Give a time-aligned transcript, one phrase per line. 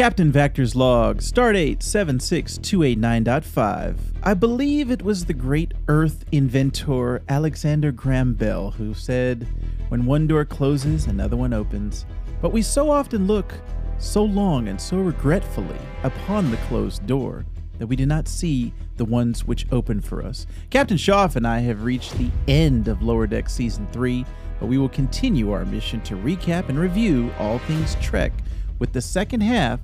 [0.00, 3.96] Captain Vactor's log, stardate 76289.5.
[4.22, 9.46] I believe it was the great Earth inventor Alexander Graham Bell who said,
[9.90, 12.06] When one door closes, another one opens.
[12.40, 13.52] But we so often look
[13.98, 17.44] so long and so regretfully upon the closed door
[17.76, 20.46] that we do not see the ones which open for us.
[20.70, 24.24] Captain Shoff and I have reached the end of Lower Deck Season 3,
[24.60, 28.32] but we will continue our mission to recap and review all things Trek
[28.80, 29.78] with the second half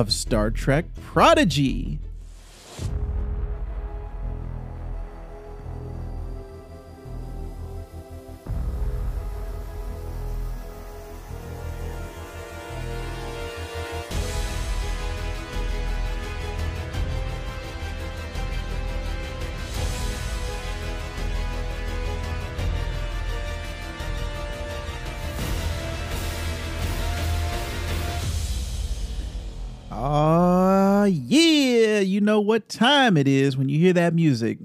[0.00, 2.00] of Star Trek Prodigy.
[31.04, 34.56] Ah, yeah, you know what time it is when you hear that music.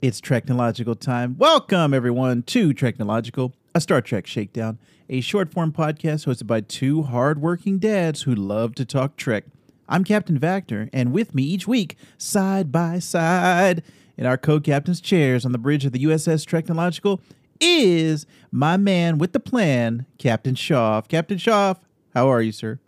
[0.00, 1.34] It's Treknological time.
[1.36, 4.78] Welcome, everyone, to Treknological, a Star Trek shakedown,
[5.08, 9.46] a short form podcast hosted by two hardworking dads who love to talk Trek.
[9.88, 13.82] I'm Captain Vactor, and with me each week, side by side,
[14.16, 17.18] in our co captain's chairs on the bridge of the USS Treknological,
[17.60, 21.08] is my man with the plan, Captain Shoff.
[21.08, 21.78] Captain Shoff,
[22.14, 22.78] how are you, sir?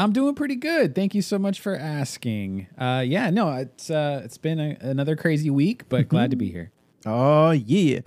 [0.00, 0.94] I'm doing pretty good.
[0.94, 2.68] Thank you so much for asking.
[2.78, 6.50] Uh, yeah, no, it's uh, it's been a, another crazy week, but glad to be
[6.50, 6.70] here.
[7.04, 8.00] Oh, yeah.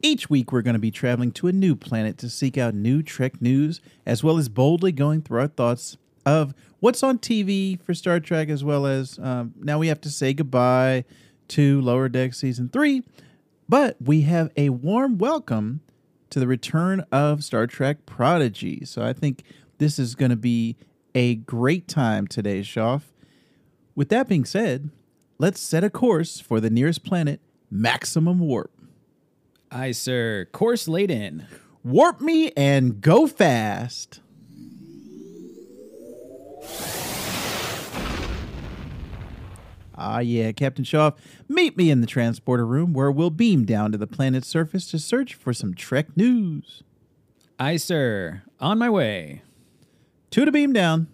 [0.00, 3.02] Each week, we're going to be traveling to a new planet to seek out new
[3.02, 7.92] Trek news, as well as boldly going through our thoughts of what's on TV for
[7.92, 11.04] Star Trek, as well as um, now we have to say goodbye
[11.48, 13.02] to Lower Deck Season 3.
[13.68, 15.82] But we have a warm welcome
[16.30, 18.86] to the return of Star Trek Prodigy.
[18.86, 19.42] So I think
[19.76, 20.76] this is going to be
[21.14, 23.02] a great time today, Shoff.
[23.94, 24.90] With that being said,
[25.38, 27.40] let's set a course for the nearest planet,
[27.70, 28.72] Maximum Warp.
[29.70, 30.46] Aye, sir.
[30.52, 31.46] Course laid in.
[31.82, 34.20] Warp me and go fast.
[39.96, 41.16] Ah, yeah, Captain Shoff,
[41.48, 44.98] meet me in the transporter room where we'll beam down to the planet's surface to
[44.98, 46.82] search for some Trek news.
[47.60, 48.42] Aye, sir.
[48.58, 49.42] On my way.
[50.34, 51.06] Two to beam down.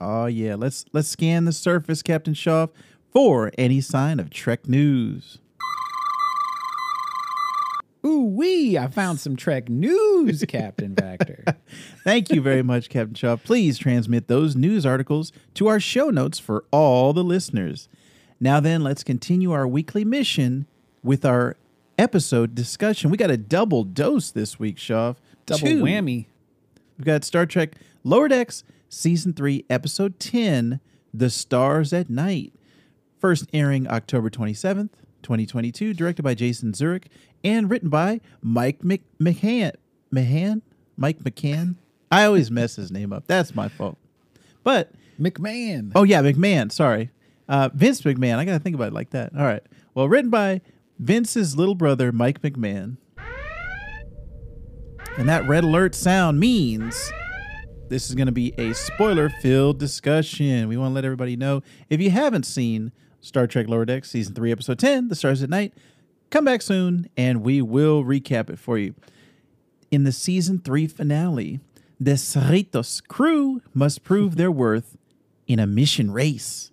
[0.00, 2.70] Oh yeah, let's let's scan the surface, Captain Shoff,
[3.12, 5.38] for any sign of Trek news.
[8.04, 8.76] Ooh wee!
[8.76, 11.54] I found some Trek news, Captain Vactor.
[12.02, 13.36] Thank you very much, Captain Shaw.
[13.36, 17.88] Please transmit those news articles to our show notes for all the listeners.
[18.40, 20.66] Now then, let's continue our weekly mission
[21.04, 21.56] with our
[21.98, 23.10] episode discussion.
[23.10, 25.14] We got a double dose this week, Shaw.
[25.46, 25.82] Double Two.
[25.82, 26.26] whammy.
[26.98, 30.80] We've got Star Trek Lower Decks Season 3, Episode 10,
[31.12, 32.52] The Stars at Night.
[33.18, 34.90] First airing October 27th,
[35.22, 37.04] 2022, directed by Jason Zurek
[37.42, 39.72] and written by Mike Mc- McCann.
[40.96, 41.74] Mike McCann?
[42.10, 43.24] I always mess his name up.
[43.26, 43.98] That's my fault.
[44.62, 45.92] But, McMahan.
[45.94, 47.10] oh yeah, McMahan, sorry.
[47.48, 48.38] Uh, Vince McMahon.
[48.38, 49.32] I got to think about it like that.
[49.36, 49.62] All right.
[49.94, 50.60] Well, written by
[50.98, 52.96] Vince's little brother, Mike McMahan.
[55.18, 57.12] And that red alert sound means
[57.88, 60.68] this is going to be a spoiler filled discussion.
[60.68, 64.34] We want to let everybody know if you haven't seen Star Trek Lower Decks Season
[64.34, 65.72] 3, Episode 10, The Stars at Night,
[66.30, 68.94] come back soon and we will recap it for you.
[69.90, 71.60] In the Season 3 finale,
[71.98, 74.96] the Cerritos crew must prove their worth
[75.46, 76.70] in a mission race.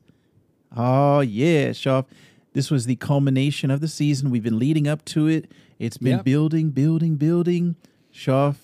[0.76, 2.04] Oh, yeah, Shaw.
[2.54, 4.30] This was the culmination of the season.
[4.30, 5.52] We've been leading up to it.
[5.80, 6.26] It's been Yep.
[6.26, 7.76] building, building, building.
[8.14, 8.56] Shoff,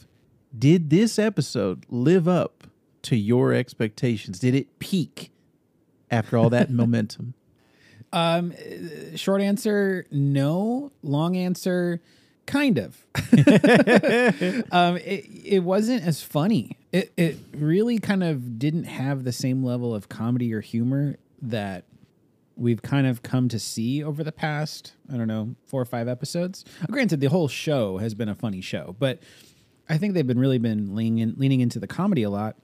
[0.57, 2.66] did this episode live up
[3.03, 4.39] to your expectations?
[4.39, 5.31] Did it peak
[6.11, 7.33] after all that momentum?
[8.13, 10.91] Um, uh, short answer, no.
[11.03, 12.01] Long answer,
[12.45, 13.05] kind of.
[14.72, 16.78] um, it, it wasn't as funny.
[16.91, 21.84] It it really kind of didn't have the same level of comedy or humor that
[22.59, 26.08] we've kind of come to see over the past, I don't know, four or five
[26.08, 26.66] episodes.
[26.82, 29.20] Uh, granted, the whole show has been a funny show, but
[29.88, 32.56] I think they've been really been leaning in, leaning into the comedy a lot.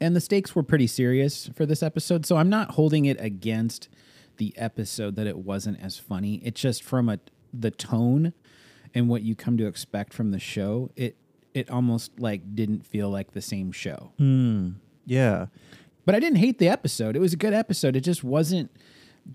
[0.00, 3.88] And the stakes were pretty serious for this episode, so I'm not holding it against
[4.36, 6.40] the episode that it wasn't as funny.
[6.44, 7.18] It's just from a
[7.52, 8.32] the tone
[8.94, 11.16] and what you come to expect from the show, it
[11.54, 14.12] it almost like didn't feel like the same show.
[14.18, 14.70] Hmm.
[15.06, 15.46] Yeah.
[16.04, 17.16] But I didn't hate the episode.
[17.16, 17.96] It was a good episode.
[17.96, 18.70] It just wasn't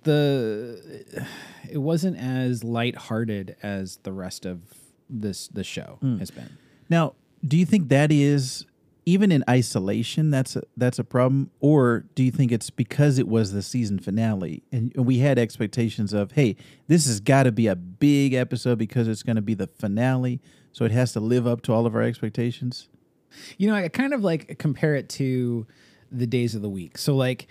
[0.03, 1.27] the
[1.69, 4.61] it wasn't as lighthearted as the rest of
[5.09, 6.17] this the show hmm.
[6.17, 6.57] has been.
[6.89, 7.13] Now,
[7.45, 8.65] do you think that is
[9.05, 13.27] even in isolation that's a, that's a problem or do you think it's because it
[13.27, 16.55] was the season finale and we had expectations of hey
[16.87, 20.39] this has got to be a big episode because it's going to be the finale
[20.71, 22.87] so it has to live up to all of our expectations
[23.57, 25.65] You know, I kind of like compare it to
[26.11, 26.97] the days of the week.
[26.97, 27.47] So like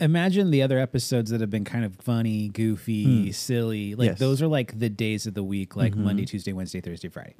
[0.00, 3.30] imagine the other episodes that have been kind of funny, goofy, hmm.
[3.30, 3.94] silly.
[3.94, 4.18] Like Yes.
[4.18, 6.04] those are like the days of the week, like mm-hmm.
[6.04, 7.34] Monday, Tuesday, Wednesday, Thursday, Friday.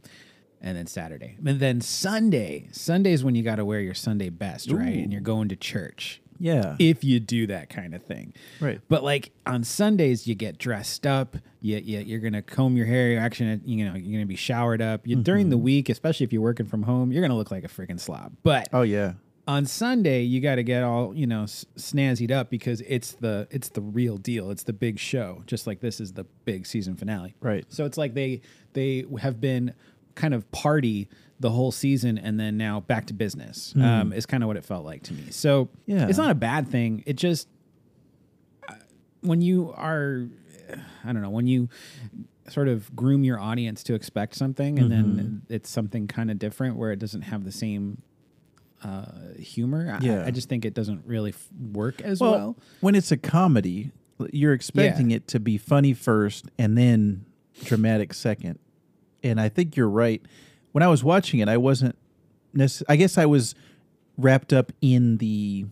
[0.63, 1.37] And then Saturday.
[1.45, 2.69] And then Sunday.
[2.71, 4.87] Sunday is when you got to wear your Sunday best, right?
[4.89, 6.21] And you're going to church.
[6.39, 8.35] yeah If you do that kind of thing.
[8.61, 11.37] right But like on Sundays, you get dressed up.
[11.63, 13.11] You, you, you're gonna comb your hair.
[13.11, 15.07] You're actually, you know, you're gonna be showered up.
[15.07, 15.65] You, During the mm-hmm.
[15.65, 18.35] week, especially if you're working from home, you're gonna look like a freaking slob.
[18.43, 19.15] But oh yeah
[19.49, 23.49] on Sunday, you got to get all you know s- snazzied up because it's the
[23.51, 24.51] it's the real deal.
[24.51, 25.43] It's the big show.
[25.47, 27.35] Just like this is the big season finale.
[27.41, 27.65] Right.
[27.69, 28.43] So it's like they
[28.75, 29.75] they have been
[30.15, 31.09] kind of party
[31.41, 33.75] the whole season and then now back to business.
[33.77, 35.31] Um, is kind of what it felt like to me.
[35.31, 36.07] So Yeah.
[36.09, 37.03] it's not a bad thing.
[37.07, 37.49] It just
[38.69, 38.75] uh,
[39.23, 40.29] when you are
[41.05, 41.69] I don't know when you
[42.49, 46.77] sort of groom your audience to expect something and then it's something kind of different
[46.77, 48.03] where it doesn't have the same
[48.83, 49.05] uh,
[49.39, 49.99] humor.
[50.01, 50.25] I- Yeah.
[50.27, 52.57] I, just think it doesn't really f- work as well, well.
[52.81, 53.93] when it's a comedy
[54.33, 57.25] you're expecting it to be funny first and then
[57.65, 58.59] dramatic second
[59.23, 60.21] and i think you're right
[60.73, 61.97] when i was watching it i wasn't
[62.55, 63.55] necess- i guess i was
[64.19, 65.65] wrapped up in the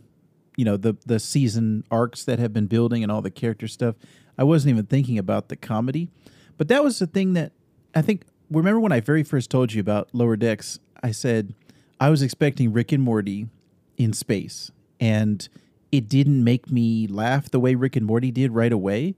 [0.56, 3.96] you know the the season arcs that have been building and all the character stuff
[4.38, 6.08] i wasn't even thinking about the comedy
[6.56, 7.52] but that was the thing that
[7.94, 11.52] i think remember when i very first told you about lower decks i said
[12.00, 13.48] i was expecting rick and morty
[13.96, 15.48] in space and
[15.90, 19.14] it didn't make me laugh the way rick and morty did right away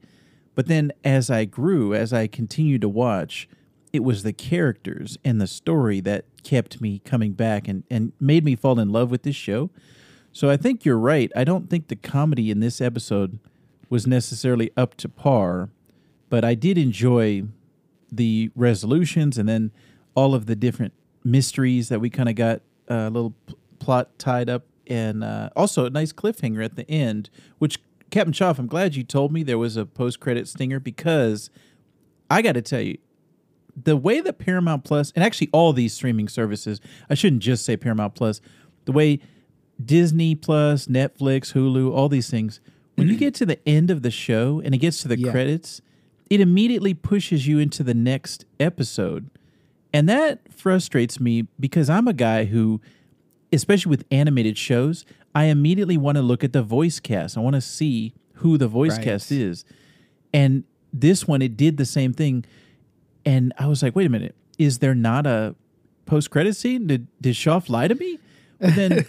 [0.55, 3.47] but then as i grew as i continued to watch
[3.93, 8.43] it was the characters and the story that kept me coming back and, and made
[8.43, 9.69] me fall in love with this show
[10.33, 11.31] so I think you're right.
[11.35, 13.39] I don't think the comedy in this episode
[13.89, 15.69] was necessarily up to par,
[16.29, 17.43] but I did enjoy
[18.11, 19.71] the resolutions and then
[20.15, 20.93] all of the different
[21.23, 22.61] mysteries that we kind of got
[22.93, 27.29] a little p- plot tied up, and uh, also a nice cliffhanger at the end.
[27.59, 27.79] Which
[28.09, 31.49] Captain Shoff, I'm glad you told me there was a post credit stinger because
[32.29, 32.97] I got to tell you,
[33.81, 37.77] the way that Paramount Plus and actually all these streaming services, I shouldn't just say
[37.77, 38.41] Paramount Plus,
[38.85, 39.19] the way
[39.83, 42.59] Disney Plus, Netflix, Hulu, all these things,
[42.95, 45.31] when you get to the end of the show and it gets to the Yeah.
[45.31, 45.81] credits,
[46.29, 49.29] it immediately pushes you into the next episode.
[49.93, 52.81] And that frustrates me because I'm a guy who,
[53.51, 55.05] especially with animated shows,
[55.35, 57.37] I immediately want to look at the voice cast.
[57.37, 59.03] I want to see who the voice Right.
[59.03, 59.65] cast is.
[60.33, 62.45] And this one, it did the same thing.
[63.25, 65.55] And I was like, wait a minute, is there not a
[66.05, 66.87] post credit scene?
[66.87, 68.19] Did did Shoff lie to me?
[68.59, 69.05] But then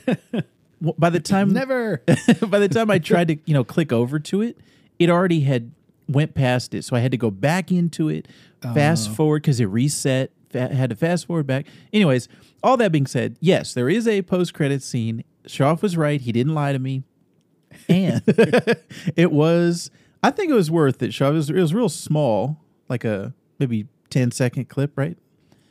[0.99, 1.99] by the time Never.
[2.46, 4.58] by the time I tried to, you know, click over to it,
[4.99, 5.73] it already had
[6.08, 6.85] went past it.
[6.85, 8.28] So I had to go back into it,
[8.61, 9.14] fast oh.
[9.14, 10.31] forward because it reset.
[10.52, 11.66] Fa- had to fast forward back.
[11.93, 12.28] Anyways,
[12.62, 15.25] all that being said, yes, there is a post credit scene.
[15.46, 17.02] Shoff was right; he didn't lie to me,
[17.88, 18.22] and
[19.16, 19.90] it was.
[20.22, 21.10] I think it was worth it.
[21.10, 25.16] Shoff it was, it was real small, like a maybe 10 second clip, right?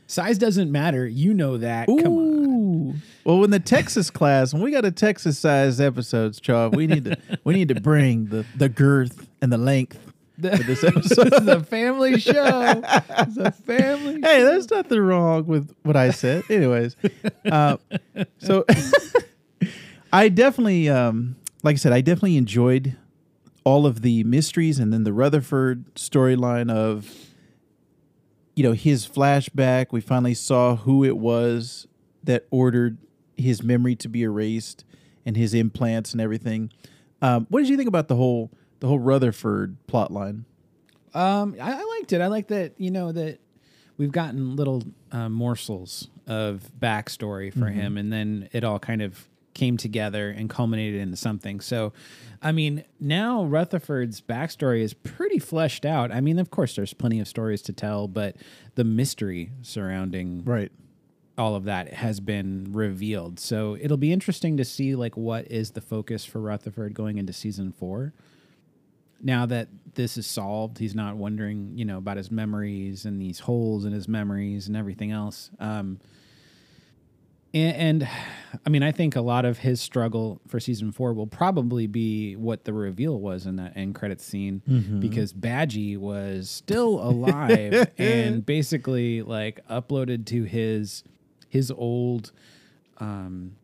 [0.07, 1.07] Size doesn't matter.
[1.07, 1.87] You know that.
[1.87, 2.07] Come on.
[2.07, 2.93] Ooh.
[3.23, 7.05] Well, when the Texas class, when we got a Texas size episodes, Shoff, we need
[7.05, 10.10] to we need to bring the the girth and the length
[10.65, 11.29] this episode.
[11.29, 12.81] this is a family show.
[12.83, 14.15] It's a family.
[14.15, 16.43] hey, there's nothing wrong with what I said.
[16.49, 16.95] Anyways,
[17.45, 17.77] uh,
[18.39, 18.65] so
[20.13, 22.97] I definitely, um, like I said, I definitely enjoyed
[23.63, 27.13] all of the mysteries and then the Rutherford storyline of,
[28.55, 29.87] you know, his flashback.
[29.91, 31.87] We finally saw who it was
[32.23, 32.97] that ordered
[33.37, 34.85] his memory to be erased
[35.25, 36.71] and his implants and everything.
[37.21, 40.43] Um, what did you think about the whole the whole Rutherford plot line?
[41.13, 42.19] Um, I, I liked it.
[42.21, 42.73] I like that.
[42.77, 43.39] You know that
[43.97, 49.27] we've gotten little uh, morsels of backstory for him, and then it all kind of
[49.53, 51.59] came together and culminated into something.
[51.59, 51.91] So,
[52.41, 56.09] I mean, now Rutherford's backstory is pretty fleshed out.
[56.11, 58.37] I mean, of course, there's plenty of stories to tell, but
[58.75, 60.71] the mystery surrounding Right.
[61.37, 63.39] all of that has been revealed.
[63.41, 67.33] So it'll be interesting to see like what is the focus for Rutherford going into
[67.33, 68.13] season four.
[69.21, 73.39] Now that this is solved, he's not wondering, you know, about his memories and these
[73.39, 75.51] holes in his memories and everything else.
[75.59, 75.99] Um,
[77.53, 78.09] and, and
[78.65, 82.35] I mean, I think a lot of his struggle for season four will probably be
[82.35, 84.61] what the reveal was in that end credit scene
[84.99, 91.03] because Badgey was still alive and basically like uploaded to his
[91.49, 92.31] his old
[92.99, 93.57] um,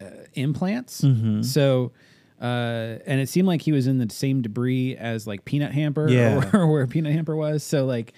[0.00, 1.00] uh, implants.
[1.00, 1.42] Mm-hmm.
[1.42, 1.92] So,
[2.40, 6.08] uh, and it seemed like he was in the same debris as like Peanut Hamper,
[6.08, 6.48] Yeah.
[6.54, 7.62] or, where Peanut Hamper was.
[7.62, 8.12] So, like,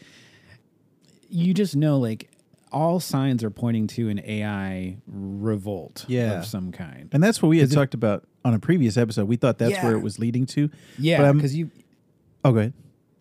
[1.29, 2.29] you just know, like,
[2.71, 6.39] all signs are pointing to an AI revolt Yeah.
[6.39, 7.09] of some kind.
[7.13, 9.29] And that's what we had it- talked about on a previous episode.
[9.29, 10.71] We thought that's where it was leading to.
[10.99, 11.71] Yeah, because you
[12.45, 12.73] Oh, go ahead.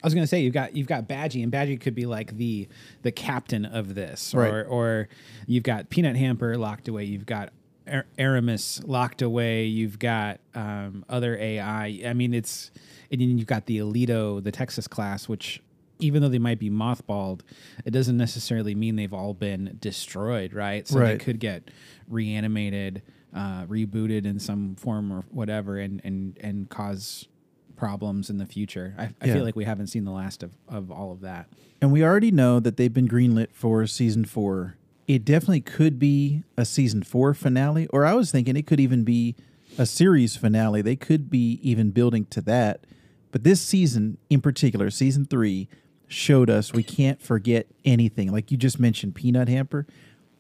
[0.04, 2.68] I was gonna say you've got you've got Badgey, and Badgey could be like the
[3.04, 4.66] the captain of this, or Right.
[4.68, 5.10] or
[5.46, 7.54] you've got Peanut Hamper locked away, you've got
[7.92, 12.02] Ar- Agimus locked away, you've got um, other AI.
[12.06, 12.72] I mean, it's
[13.12, 15.62] and then you've got the Aledo, the Texas class, which
[16.00, 17.42] even though they might be mothballed,
[17.86, 20.88] it doesn't necessarily mean they've all been destroyed, right?
[20.88, 21.20] So Right.
[21.20, 21.70] they could get
[22.10, 23.02] reanimated,
[23.34, 27.28] uh, rebooted in some form or whatever, and and and cause
[27.76, 28.94] problems in the future.
[28.98, 29.34] I, I Yeah.
[29.36, 31.48] feel like we haven't seen the last of, of all of that.
[31.82, 34.76] And we already know that they've been greenlit for season four.
[35.12, 39.04] It definitely could be a season four finale, or I was thinking it could even
[39.04, 39.36] be
[39.78, 40.82] a series finale.
[40.82, 42.86] They could be even building to that.
[43.34, 45.68] But this season in particular, season three,
[46.08, 48.32] showed us we can't forget anything.
[48.32, 49.86] Like you just mentioned, Peanut Hamper.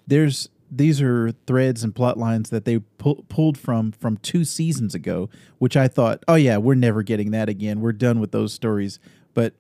[0.07, 4.95] There's these are threads and plot lines that they pu- pulled from from two seasons
[4.95, 7.81] ago, which I thought, oh yeah, we're never getting that again.
[7.81, 8.99] We're done with those stories.
[9.33, 9.53] But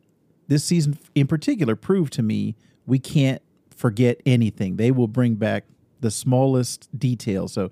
[0.47, 3.41] this season in particular proved to me we can't
[3.81, 4.77] forget anything.
[4.77, 5.65] They will bring back
[5.99, 7.47] the smallest detail.
[7.47, 7.71] So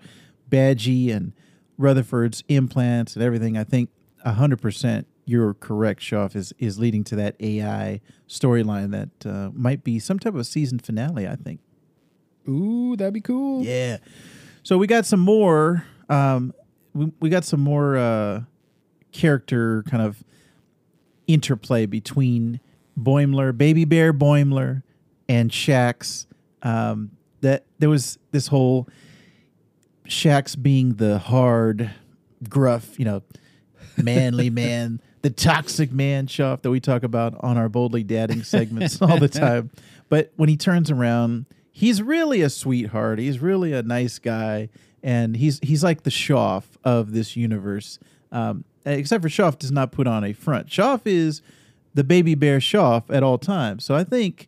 [0.49, 1.33] Badgey and
[1.77, 3.89] Rutherford's implants and everything, I think
[4.25, 9.99] 100% you're correct, Shoff, is, is leading to that AI storyline that uh, might be
[9.99, 11.59] some type of season finale, I think.
[12.47, 13.63] Ooh, that'd be cool.
[13.63, 13.97] Yeah.
[14.63, 15.85] So we got some more.
[16.09, 16.53] Um,
[16.95, 18.41] we, we got some more uh,
[19.11, 20.23] character kind of
[21.27, 22.59] interplay between
[22.99, 24.81] Boimler, Baby Bear Boimler,
[25.29, 26.25] and Shax.
[26.61, 28.89] Um, that there was this whole
[30.07, 31.91] Shax being the hard,
[32.49, 33.21] gruff, you know,
[33.95, 39.01] manly man, the toxic man, Shoff, that we talk about on our boldly dadding segments
[39.01, 39.69] all the time.
[40.09, 43.19] But when he turns around, he's really a sweetheart.
[43.19, 44.69] He's really a nice guy,
[45.01, 47.99] and he's he's like the Shoff of this universe.
[48.31, 50.67] Um, except for Shoff does not put on a front.
[50.67, 51.41] Shoff is
[51.93, 53.85] the baby bear Shoff at all times.
[53.85, 54.47] So I think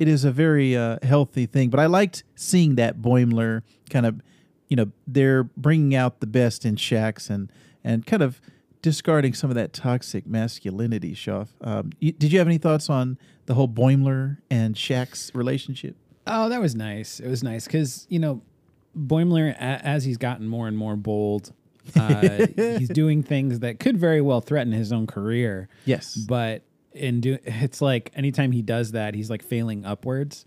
[0.00, 1.68] it is a very uh, healthy thing.
[1.68, 4.20] But I liked seeing that Boimler kind of,
[4.66, 7.52] you know, they're bringing out the best in Shax and
[7.84, 8.40] and kind of
[8.82, 11.14] discarding some of that toxic masculinity.
[11.14, 15.96] Shoff, um, you, did you have any thoughts on the whole Boimler and Shax relationship?
[16.26, 17.20] Oh, that was nice.
[17.20, 18.40] It was nice because you know,
[18.98, 21.52] Boimler, a- as he's gotten more and more bold,
[21.94, 25.68] uh, he's doing things that could very well threaten his own career.
[25.84, 26.14] Yes.
[26.16, 30.44] But in do, it's like anytime he does that, he's like failing upwards,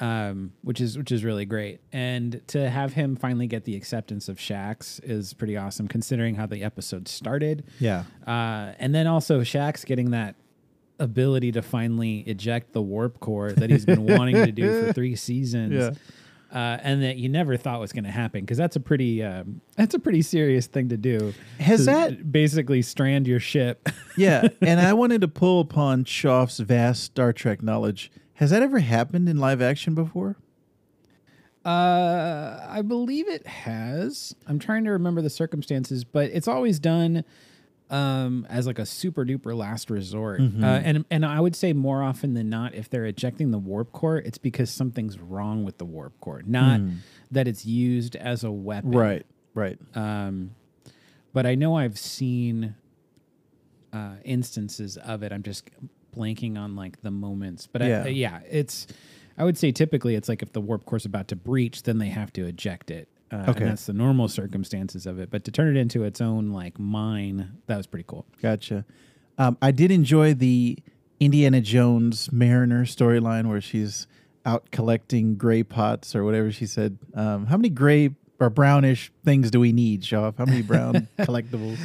[0.00, 1.80] um, which is which is really great.
[1.92, 6.46] And to have him finally get the acceptance of Shax is pretty awesome, considering how
[6.46, 7.64] the episode started.
[7.78, 8.04] Yeah.
[8.26, 10.34] Uh, and then also Shax getting that
[10.98, 15.16] ability to finally eject the warp core that he's been wanting to do for three
[15.16, 15.72] seasons.
[15.72, 15.90] Yeah.
[16.54, 19.60] Uh, and that you never thought was going to happen because that's a pretty um,
[19.76, 21.34] that's a pretty serious thing to do.
[21.58, 23.88] Has to that- basically strand your ship?
[24.16, 28.12] Yeah, and I wanted to pull upon Shoff's vast Star Trek knowledge.
[28.34, 30.36] Has that ever happened in live action before?
[31.64, 34.36] Uh, I believe it has.
[34.46, 37.24] I'm trying to remember the circumstances, but it's always done
[37.90, 40.40] um, as like a super duper last resort.
[40.40, 43.92] Uh, and and I would say more often than not, if they're ejecting the warp
[43.92, 46.80] core, it's because something's wrong with the warp core, not
[47.30, 48.92] that it's used as a weapon.
[48.92, 49.78] Right, right.
[49.94, 50.52] Um,
[51.32, 52.74] but I know I've seen
[53.92, 55.32] uh, instances of it.
[55.32, 55.68] I'm just
[56.16, 57.66] blanking on like the moments.
[57.66, 58.04] But Yeah.
[58.04, 58.86] I, yeah, it's.
[59.36, 62.08] I would say typically it's like if the warp core's about to breach, then they
[62.08, 63.08] have to eject it.
[63.34, 63.64] Uh, Okay.
[63.64, 65.30] that's the normal circumstances of it.
[65.30, 68.26] But to turn it into its own like mine, that was pretty cool.
[68.40, 68.84] Gotcha.
[69.38, 70.78] Um, I did enjoy the
[71.20, 74.06] Indiana Jones Mariner storyline where she's
[74.46, 76.98] out collecting gray pots or whatever she said.
[77.14, 80.36] Um, how many gray or brownish things do we need, Shoff?
[80.38, 81.78] How many brown collectibles?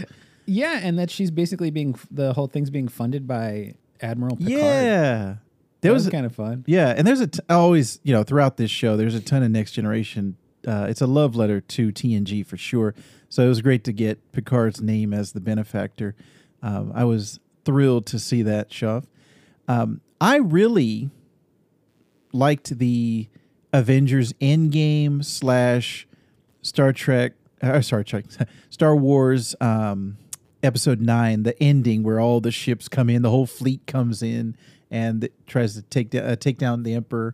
[0.46, 4.51] Yeah, and that she's basically being the whole thing's being funded by Admiral Picard.
[4.60, 5.18] Yeah.
[5.25, 5.38] that
[5.82, 6.63] There was, was, kind of fun.
[6.68, 9.51] yeah, and there's a t- always, you know, throughout this show, there's a ton of
[9.51, 10.36] next generation.
[10.70, 12.94] Uh, it's a love letter to TNG for sure.
[13.28, 16.16] So it was great to get Picard's name as the benefactor.
[16.62, 19.06] Um, I was thrilled to see that, Shoff.
[19.68, 21.10] Um, I really
[22.32, 23.28] liked the
[23.74, 26.08] Avengers Endgame slash
[26.62, 28.26] Star Trek, uh, Star Trek,
[28.70, 30.18] Star Wars um,
[30.62, 34.56] episode nine, the ending where all the ships come in, the whole fleet comes in
[34.92, 37.34] and tries to take uh, take down the Emperor.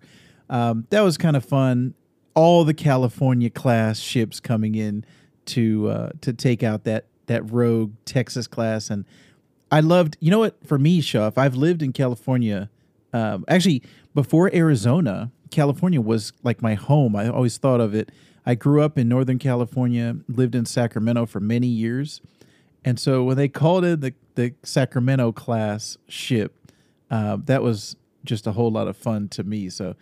[0.50, 1.96] Um, that was kind of fun.
[2.36, 5.06] All the California class ships coming in
[5.46, 9.06] to uh, to take out that that rogue Texas class, and
[9.72, 10.18] I loved.
[10.20, 10.66] You know what?
[10.66, 12.70] For me, Shoff, I've lived in California.
[13.14, 17.16] Um, actually, before Arizona, California was like my home.
[17.16, 18.12] I always thought of it.
[18.46, 22.22] I grew up in Northern California, lived in Sacramento for many years,
[22.84, 26.72] and so when they called in the the Sacramento class ship,
[27.10, 29.70] uh, that was just a whole lot of fun to me.
[29.70, 29.96] So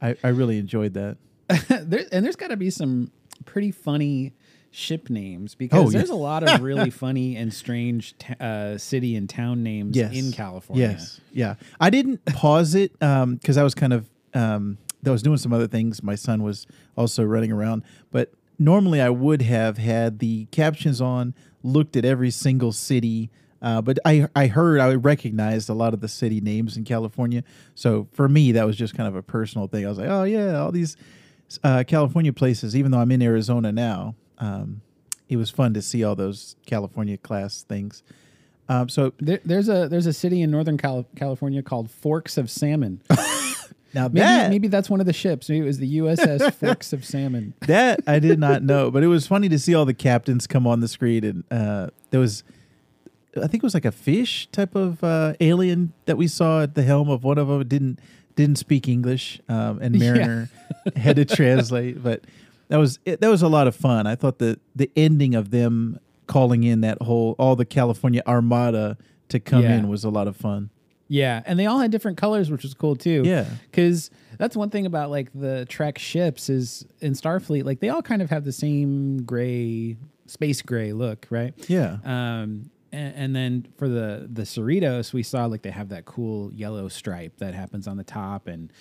[0.00, 1.16] I, I really enjoyed that.
[1.68, 3.10] there, and there's got to be some
[3.44, 4.32] pretty funny
[4.72, 5.98] ship names because Oh, yeah.
[5.98, 10.12] there's a lot of really funny and strange t- uh, city and town names Yes.
[10.14, 10.90] in California.
[10.90, 11.54] Yes, yeah.
[11.80, 15.66] I didn't pause it because I was kind of um, I was doing some other
[15.66, 16.02] things.
[16.02, 16.66] My son was
[16.96, 22.30] also running around, but normally I would have had the captions on, looked at every
[22.30, 23.30] single city.
[23.62, 27.42] Uh, but I I heard I recognized a lot of the city names in California.
[27.74, 29.84] So for me, that was just kind of a personal thing.
[29.84, 30.96] I was like, oh yeah, all these
[31.64, 32.76] uh, California places.
[32.76, 34.82] Even though I'm in Arizona now, um,
[35.28, 38.02] it was fun to see all those California class things.
[38.68, 42.48] Um, so There, there's a there's a city in Northern Cal- California called Forks of
[42.50, 43.02] Salmon.
[43.92, 45.48] now Maybe that maybe that's one of the ships.
[45.48, 47.54] Maybe it was the USS Forks of Salmon.
[47.66, 50.66] that I did not know, but it was funny to see all the captains come
[50.68, 52.44] on the screen, and uh, there was,
[53.36, 56.76] I think it was like a fish type of uh, alien that we saw at
[56.76, 57.60] the helm of one of them.
[57.60, 57.98] It didn't
[58.36, 60.12] didn't speak English, um, and Yeah.
[60.12, 60.50] Mariner
[60.96, 62.24] had to translate, but
[62.68, 64.06] that was it, that was a lot of fun.
[64.06, 68.96] I thought the the ending of them calling in that whole all the California Armada
[69.28, 69.76] to come Yeah.
[69.78, 70.70] in was a lot of fun.
[71.08, 73.22] Yeah, and they all had different colors, which was cool too.
[73.24, 73.46] Yeah.
[73.70, 78.00] because that's one thing about like the Trek ships is in Starfleet, like they all
[78.02, 79.96] kind of have the same gray,
[80.26, 81.52] space gray look, right?
[81.68, 86.04] Yeah, Um, and, and then for the the Cerritos, we saw like they have that
[86.04, 88.72] cool yellow stripe that happens on the top, and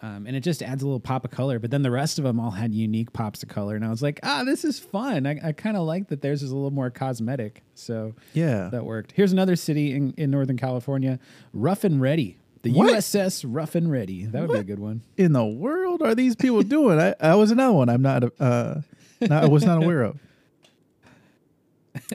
[0.00, 1.58] um, and it just adds a little pop of color.
[1.58, 4.02] But then the rest of them all had unique pops of color, and I was
[4.02, 5.26] like, ah, this is fun.
[5.26, 8.68] I, I kind of like that theirs is a little more cosmetic, so yeah.
[8.70, 9.12] that worked.
[9.12, 11.18] Here's another city in, in Northern California,
[11.52, 12.38] Rough and Ready.
[12.62, 12.92] The What?
[12.94, 14.26] USS Rough and Ready.
[14.26, 15.02] That would be a good one.
[15.16, 16.98] in the world are these people doing?
[17.00, 17.88] I, I was another one.
[17.88, 18.80] I'm not, uh,
[19.20, 20.18] not I was not aware of.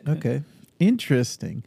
[0.08, 0.42] Okay,
[0.88, 1.64] interesting.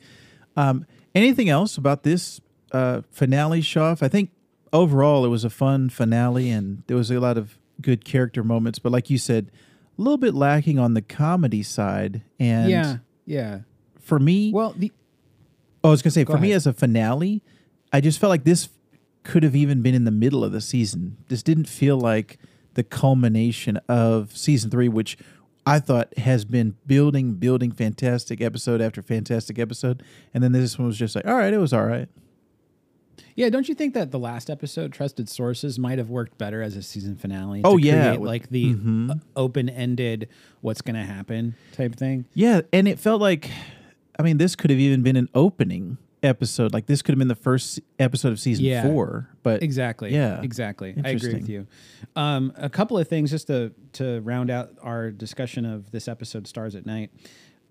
[0.57, 2.41] Um, anything else about this
[2.73, 4.03] uh, finale, Shoff?
[4.03, 4.31] I think
[4.73, 8.79] overall it was a fun finale, and there was a lot of good character moments.
[8.79, 9.51] But like you said,
[9.99, 12.23] a little bit lacking on the comedy side.
[12.39, 13.61] And yeah, yeah.
[14.01, 14.93] for me, Well, the
[15.85, 17.43] Oh, I was gonna say, Go for me as a finale,
[17.93, 18.71] I just felt like this
[19.23, 21.17] could have even been in the middle of the season.
[21.29, 22.39] This didn't feel like
[22.75, 25.17] the culmination of season three, which
[25.67, 30.03] I thought has been building, building fantastic episode after fantastic episode,
[30.33, 32.09] and then this one was just like, all right, it was all right.
[33.35, 36.75] yeah, don't you think that the last episode, Trusted Sources, might have worked better as
[36.77, 37.61] a season finale?
[37.65, 38.13] Oh, to yeah.
[38.13, 39.21] like the Mhm.
[39.35, 40.29] open ended,
[40.63, 42.25] what's going to happen type thing.
[42.33, 43.51] Yeah, and it felt like,
[44.19, 46.73] I mean, this could have even been an opening episode.
[46.73, 48.83] Like this could have been the first episode of season Yeah.
[48.83, 49.29] four.
[49.43, 50.13] But Exactly.
[50.15, 50.41] Yeah.
[50.43, 50.95] Exactly.
[51.05, 51.67] I agree with you.
[52.17, 56.47] Um, a couple of things just to to round out our discussion of this episode,
[56.47, 57.11] Stars at Night.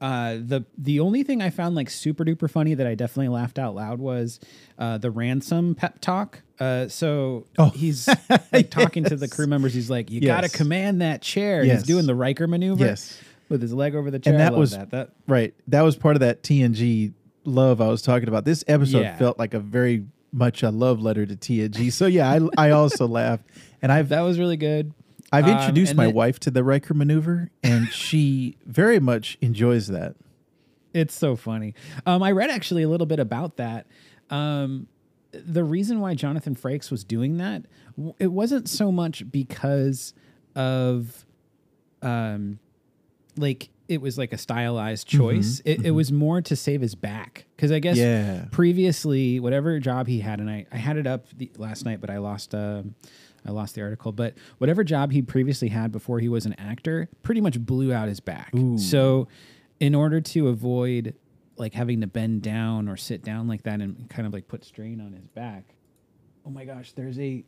[0.02, 3.58] Uh, the the only thing I found like super duper funny that I definitely laughed
[3.58, 4.40] out loud was
[4.78, 6.42] uh, the ransom pep talk.
[6.60, 7.70] Uh, so Oh.
[7.70, 8.08] he's
[8.54, 9.74] like talking to the crew members.
[9.74, 11.78] He's like, "You got to command that chair." Yes.
[11.80, 12.84] He's doing the Riker maneuver.
[12.86, 13.18] Yes.
[13.48, 14.34] with his leg over the chair.
[14.34, 14.90] And I that love was- that.
[14.92, 15.54] That Right.
[15.68, 17.14] That was part of that TNG
[17.46, 18.46] love I was talking about.
[18.46, 19.18] This episode Yeah.
[19.18, 21.92] felt like a very much a love letter to TNG.
[21.92, 23.46] So yeah, I, I also laughed.
[23.82, 24.94] And I've that was really good.
[25.32, 29.38] I've Um, introduced and my then- wife to the Riker maneuver and she very much
[29.42, 30.16] enjoys that.
[30.94, 31.74] It's so funny.
[32.06, 33.86] Um, I read actually a little bit about that.
[34.30, 34.88] Um,
[35.32, 37.64] the reason why Jonathan Frakes was doing that,
[38.20, 40.14] it wasn't so much because
[40.56, 41.26] of,
[42.02, 42.60] um,
[43.36, 45.62] like it was like a stylized choice.
[45.66, 48.46] It, it was more to save his back because I guess Yeah.
[48.52, 52.10] previously whatever job he had, and I, I had it up the, last night, but
[52.10, 52.84] I lost uh,
[53.46, 54.12] I lost the article.
[54.12, 58.08] But whatever job he previously had before he was an actor, pretty much blew out
[58.08, 58.52] his back.
[58.78, 59.28] So,
[59.80, 61.14] in order to avoid
[61.58, 64.66] like having to bend down or sit down like that and kind of like put
[64.66, 65.76] strain on his back,
[66.46, 67.44] oh my gosh, there's a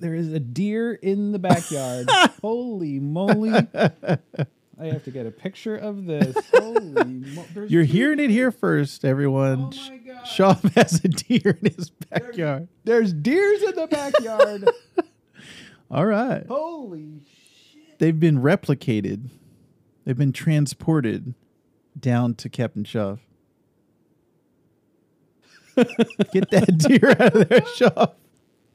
[0.00, 2.08] there is a deer in the backyard.
[2.42, 3.52] Holy moly!
[4.80, 6.34] I have to get a picture of this.
[6.54, 9.72] Holy, mo- there's You're deer- hearing it here first, everyone.
[9.74, 10.26] Oh my God.
[10.26, 12.68] Shaw has a deer in his backyard.
[12.84, 14.68] There's deers in the backyard.
[15.90, 16.46] All right.
[16.46, 17.20] Holy
[17.72, 17.98] shit.
[17.98, 19.28] They've been replicated.
[20.04, 21.34] They've been transported
[21.98, 23.16] down to Captain Shaw.
[25.76, 28.06] Get that deer out of there, Shaw.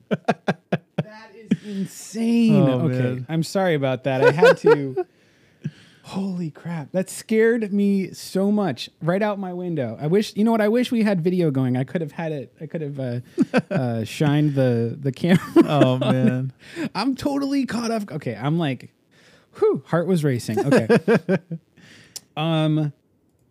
[0.09, 2.55] That is insane.
[2.55, 3.25] Oh, okay, man.
[3.29, 4.23] I'm sorry about that.
[4.23, 5.05] I had to.
[6.07, 6.93] Holy crap!
[6.93, 8.89] That scared me so much.
[9.01, 9.97] Right out my window.
[9.99, 10.61] I wish you know what.
[10.61, 11.75] I wish we had video going.
[11.75, 12.53] I could have had it.
[12.61, 13.19] I could have uh,
[13.69, 15.41] uh, shined the the camera.
[15.65, 16.53] Oh man.
[16.95, 18.09] I'm totally caught up.
[18.09, 18.93] Okay, I'm like,
[19.57, 20.59] whew, heart was racing.
[20.59, 20.87] Okay.
[22.37, 22.93] um,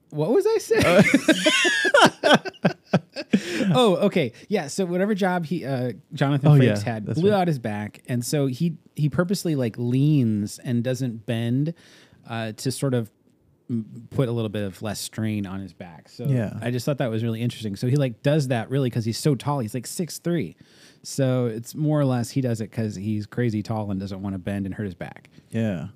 [0.08, 1.04] what was I saying?
[3.74, 4.32] oh, okay.
[4.48, 4.68] Yeah.
[4.68, 7.40] So whatever job he, uh, Jonathan Oh, Frakes yeah, had, blew right.
[7.40, 11.74] out his back, and so he he purposely like leans and doesn't bend,
[12.26, 13.10] uh, to sort of
[14.10, 16.08] put a little bit of less strain on his back.
[16.08, 16.56] So Yeah.
[16.62, 17.74] I just thought that was really interesting.
[17.74, 19.58] So he like does that really because he's so tall.
[19.58, 20.56] He's like six three.
[21.02, 24.34] So it's more or less he does it because he's crazy tall and doesn't want
[24.34, 25.30] to bend and hurt his back.
[25.50, 25.88] Yeah.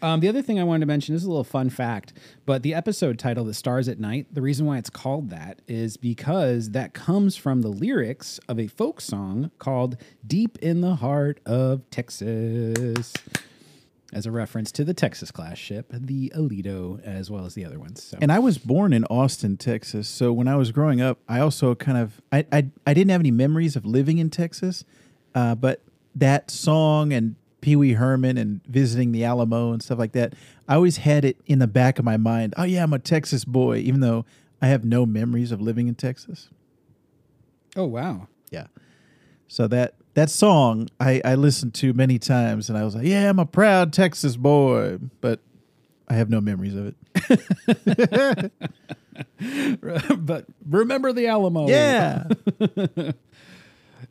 [0.00, 2.12] Um, the other thing I wanted to mention is a little fun fact,
[2.44, 5.96] but the episode title, "The Stars at Night," the reason why it's called that is
[5.96, 11.38] because that comes from the lyrics of a folk song called "Deep in the Heart
[11.46, 13.12] of Texas,"
[14.12, 17.78] as a reference to the Texas class ship, the Aledo, as well as the other
[17.78, 18.02] ones.
[18.02, 18.18] So.
[18.20, 20.06] And I was born in Austin, Texas.
[20.08, 23.20] So when I was growing up, I also kind of I I, I didn't have
[23.20, 24.84] any memories of living in Texas,
[25.34, 25.82] uh, but
[26.14, 30.34] that song and Pee Wee Herman and visiting the Alamo and stuff like that,
[30.68, 32.54] I always had it in the back of my mind.
[32.56, 34.26] Oh yeah, I'm a Texas boy, even though
[34.60, 36.50] I have no memories of living in Texas.
[37.76, 38.28] oh wow!
[38.50, 38.66] Yeah.
[39.48, 43.28] So that that song I, I listened to many times and I was like, yeah,
[43.28, 45.40] I'm a proud Texas boy, but
[46.08, 48.52] I have no memories of it.
[50.18, 51.68] but remember the Alamo.
[51.68, 52.24] Yeah.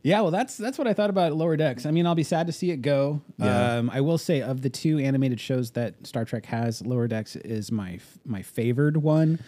[0.04, 1.86] Yeah, well, that's that's what I thought about Lower Decks.
[1.86, 3.22] I mean, I'll be sad to see it go.
[3.38, 3.76] Yeah.
[3.76, 7.36] Um, I will say, of the two animated shows that Star Trek has, Lower Decks
[7.36, 9.40] is my my favored one.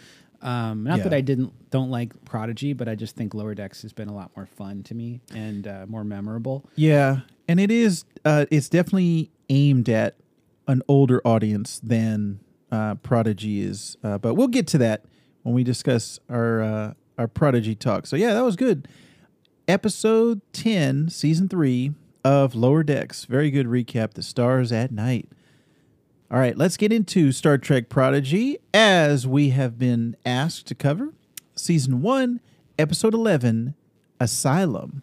[0.44, 3.94] Um, not that I didn't don't like Prodigy, but I just think Lower Decks has
[3.94, 6.68] been a lot more fun to me and uh, more memorable.
[6.76, 8.04] Yeah, and it is.
[8.24, 10.16] Uh, it's definitely aimed at
[10.68, 15.06] an older audience than uh, Prodigy is, uh, but we'll get to that
[15.44, 18.06] when we discuss our uh, our Prodigy talk.
[18.06, 18.86] So yeah, that was good.
[19.66, 23.24] Episode ten, season three of Lower Decks.
[23.24, 24.12] Very good recap.
[24.12, 25.28] The stars at night.
[26.30, 31.12] All right, let's get into Star Trek Prodigy as we have been asked to cover.
[31.54, 32.40] Season 1,
[32.78, 33.74] Episode 11,
[34.18, 35.02] Asylum.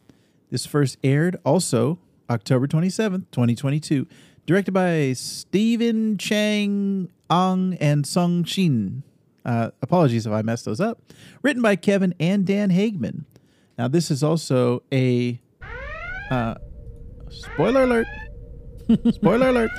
[0.49, 4.07] This first aired also October 27th, 2022.
[4.47, 9.03] Directed by Stephen Chang Ong and Sung Shin.
[9.45, 11.01] Uh, apologies if I messed those up.
[11.43, 13.25] Written by Kevin and Dan Hageman.
[13.77, 15.39] Now, this is also a.
[16.31, 16.55] Uh,
[17.29, 18.07] spoiler alert.
[19.11, 19.71] spoiler alert.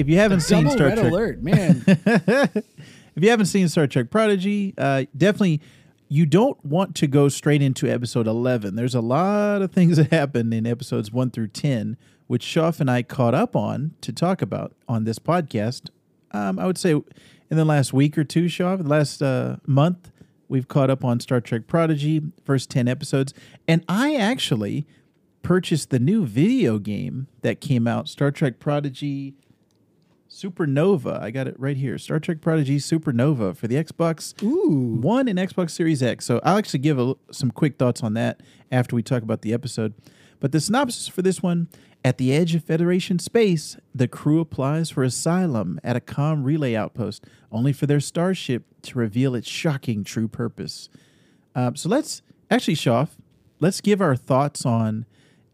[0.00, 1.84] If you haven't seen Star red Trek, alert, man.
[1.86, 2.64] if
[3.16, 5.60] you haven't seen Star Trek Prodigy, uh, definitely
[6.08, 8.76] you don't want to go straight into episode 11.
[8.76, 12.90] There's a lot of things that happen in episodes 1 through 10, which Shoff and
[12.90, 15.90] I caught up on to talk about on this podcast.
[16.30, 20.10] Um, I would say in the last week or two, Shoff, the last uh, month,
[20.48, 23.34] we've caught up on Star Trek Prodigy, first 10 episodes.
[23.68, 24.86] And I actually
[25.42, 29.34] purchased the new video game that came out, Star Trek Prodigy
[30.40, 31.20] Supernova.
[31.20, 31.98] I got it right here.
[31.98, 36.24] Star Trek Prodigy Supernova for the Xbox Ooh, One and Xbox Series X.
[36.24, 38.40] So I'll actually give a, some quick thoughts on that
[38.72, 39.94] after we talk about the episode.
[40.40, 41.68] But the synopsis for this one
[42.02, 46.74] at the edge of Federation space, the crew applies for asylum at a comm relay
[46.74, 50.88] outpost, only for their starship to reveal its shocking true purpose.
[51.54, 53.10] Um, so let's actually, Shoff,
[53.58, 55.04] let's give our thoughts on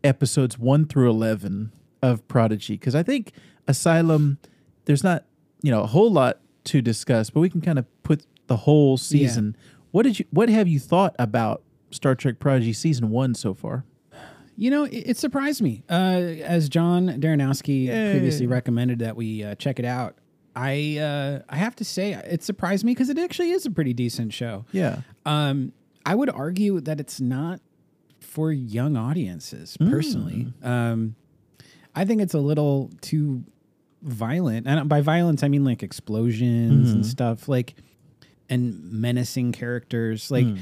[0.04, 3.32] episodes one through 11 of Prodigy, because I think
[3.66, 4.38] Asylum,
[4.86, 5.24] there's not,
[5.62, 8.96] you know, a whole lot to discuss, but we can kind of put the whole
[8.96, 9.56] season.
[9.90, 13.84] What did you, what have you thought about Star Trek Prodigy season one so far?
[14.56, 15.84] You know, it, it surprised me.
[15.88, 18.12] Uh, as John Darrenowski Yay.
[18.12, 20.16] previously recommended that we uh, check it out,
[20.54, 23.92] I uh, I have to say it surprised me because it actually is a pretty
[23.92, 24.64] decent show.
[24.72, 25.00] Yeah.
[25.26, 25.72] Um,
[26.06, 27.60] I would argue that it's not
[28.20, 30.52] for young audiences personally.
[30.62, 31.16] Um,
[31.94, 33.44] I think it's a little too
[34.02, 37.10] violent, and by violence I mean like explosions and mm-hmm.
[37.10, 37.74] stuff, like
[38.48, 40.46] and menacing characters, like.
[40.46, 40.58] Mm.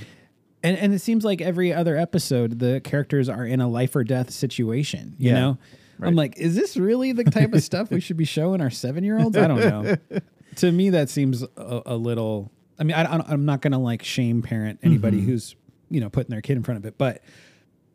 [0.62, 4.02] And, and it seems like every other episode, the characters are in a life or
[4.02, 5.14] death situation.
[5.18, 5.58] You Yeah, know,
[6.00, 9.04] I'm like, is this really the type of stuff we should be showing our seven
[9.04, 9.36] year olds?
[9.36, 9.96] I don't know.
[10.56, 12.50] to me, that seems a, a little.
[12.78, 15.26] I mean, I, I'm not gonna like shame parent anybody mm-hmm.
[15.26, 15.54] who's
[15.90, 17.22] you know putting their kid in front of it, but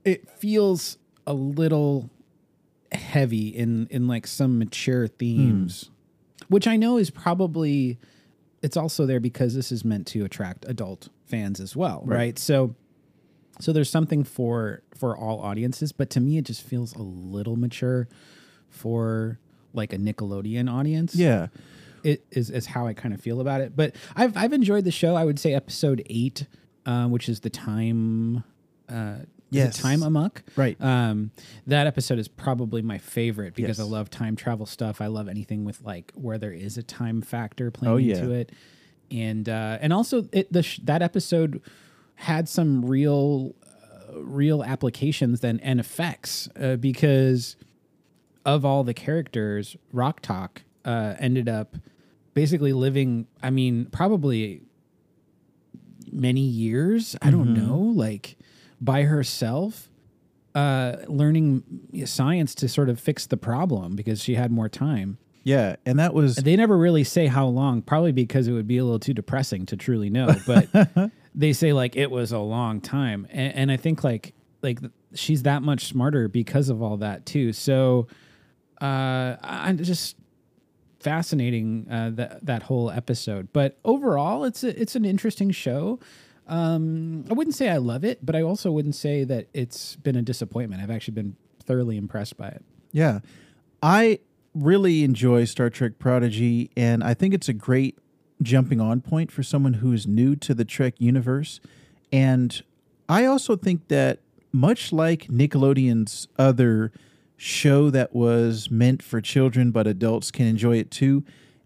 [0.05, 0.97] it feels
[1.27, 2.09] a little
[2.91, 5.89] heavy in in like some mature themes,
[6.47, 7.99] which I know is probably
[8.61, 12.37] it's also there because this is meant to attract adult fans as well, right?
[12.39, 12.75] So
[13.59, 17.55] So there's something for for all audiences, but to me it just feels a little
[17.55, 18.07] mature
[18.69, 19.39] for
[19.73, 21.15] like a Nickelodeon audience.
[21.15, 21.47] Yeah.
[22.03, 23.75] It is is how I kind of feel about it.
[23.75, 25.15] But I've I've enjoyed the show.
[25.15, 26.47] I would say episode 8
[26.85, 28.43] uh, which is the time
[28.87, 29.17] uh
[29.51, 29.77] Yes.
[29.77, 30.43] time amok.
[30.55, 30.79] Right.
[30.81, 31.31] Um,
[31.67, 35.01] that episode is probably my favorite because I love time travel stuff.
[35.01, 38.17] I love anything with like where there is a time factor playing Oh, yeah.
[38.17, 38.51] into it,
[39.09, 41.61] and uh, and also it the sh- that episode
[42.15, 47.55] had some real uh, real applications then and effects uh, because
[48.45, 51.75] of all the characters, Rok-Tahk uh, ended up
[52.33, 53.27] basically living.
[53.43, 54.61] I mean, probably
[56.11, 57.15] many years.
[57.21, 57.67] I don't Mm-hmm.
[57.67, 58.37] know, like
[58.81, 59.89] by herself,
[60.55, 61.63] uh, learning
[62.05, 65.17] science to sort of fix the problem because she had more time.
[65.43, 65.77] Yeah.
[65.85, 68.83] And that was They never really say how long, probably because it would be a
[68.83, 70.35] little too depressing to truly know.
[70.45, 74.79] But they say like it was a long time, and, and I think like like
[75.13, 77.53] she's that much smarter because of all that too.
[77.53, 78.07] So
[78.81, 80.15] uh, I'm just
[80.99, 83.49] fascinating uh, that that whole episode.
[83.53, 85.99] But overall, it's a, it's an interesting show.
[86.49, 90.15] Um, I wouldn't say I love it, but I also wouldn't say that it's been
[90.15, 90.81] a disappointment.
[90.81, 92.63] I've actually been thoroughly impressed by it.
[92.91, 93.19] Yeah.
[93.81, 94.19] I
[94.53, 97.97] really enjoy Star Trek Prodigy, and I think it's a great
[98.41, 101.59] jumping on point for someone who's new to the Trek universe.
[102.11, 102.61] And
[103.07, 104.19] I also think that,
[104.51, 106.91] much like Nickelodeon's other
[107.37, 111.23] show that was meant for children but adults can enjoy it too,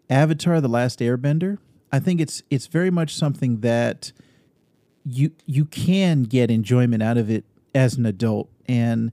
[0.09, 1.57] Avatar: The Last Airbender,
[1.93, 4.11] I think it's it's very much something that
[5.05, 8.49] you you can get enjoyment out of it as an adult.
[8.67, 9.11] And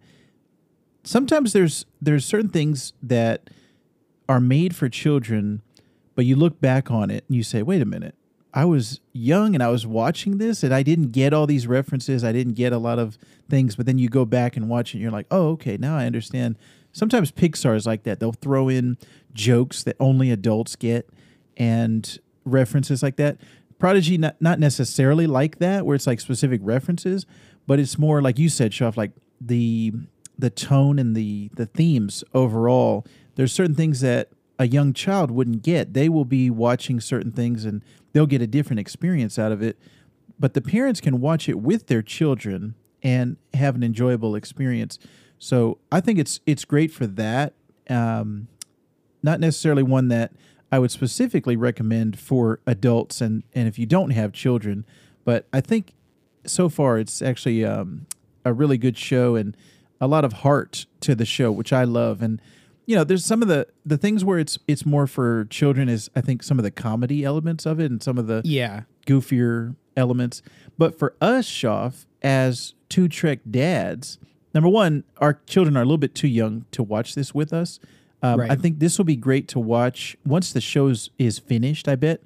[1.04, 3.50] sometimes there's there's certain things that
[4.28, 5.62] are made for children
[6.14, 8.14] but you look back on it and you say wait a minute.
[8.52, 12.24] I was young and i was watching this and i didn't get all these references.
[12.24, 13.16] I didn't get a lot of
[13.48, 13.76] things.
[13.76, 15.76] But then you go back and watch it and you're like oh okay.
[15.76, 16.56] Now i understand.
[16.92, 18.18] Sometimes pixar is like that.
[18.18, 18.98] They'll throw in
[19.32, 21.08] jokes that only adults get
[21.56, 23.38] and references like that
[23.80, 27.26] prodigy not, not necessarily like that where it's like specific references
[27.66, 29.92] but it's more like you said Shoff, like the
[30.38, 33.06] the tone and the the themes overall.
[33.36, 35.94] There's certain things that a young child wouldn't get.
[35.94, 39.78] They will be watching certain things and they'll get a different experience out of it
[40.40, 44.98] but the parents can watch it with their children and have an enjoyable experience.
[45.38, 47.54] So i think it's it's great for that.
[47.88, 48.48] Um,
[49.22, 50.32] not necessarily one that
[50.72, 54.84] I would specifically recommend for adults and and if you don't have children,
[55.24, 55.94] but I think
[56.46, 58.06] so far it's actually um,
[58.44, 59.56] a really good show and
[60.00, 62.22] a lot of heart to the show, which I love.
[62.22, 62.40] And
[62.86, 66.10] you know, there's some of the the things where it's it's more for children is
[66.16, 69.76] I think some of the comedy elements of it and some of the Yeah, goofier
[69.96, 70.42] elements.
[70.78, 74.18] But for us, Shoff, as two Trek dads,
[74.54, 77.78] number one, our children are a little bit too young to watch this with us.
[78.22, 78.50] Um, Right.
[78.50, 81.88] I think this will be great to watch once the show is finished.
[81.88, 82.22] I bet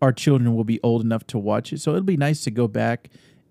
[0.00, 2.68] our children will be old enough to watch it, so it'll be nice to go
[2.68, 3.08] back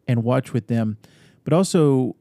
[0.08, 0.98] and watch with them.
[1.44, 2.16] But also,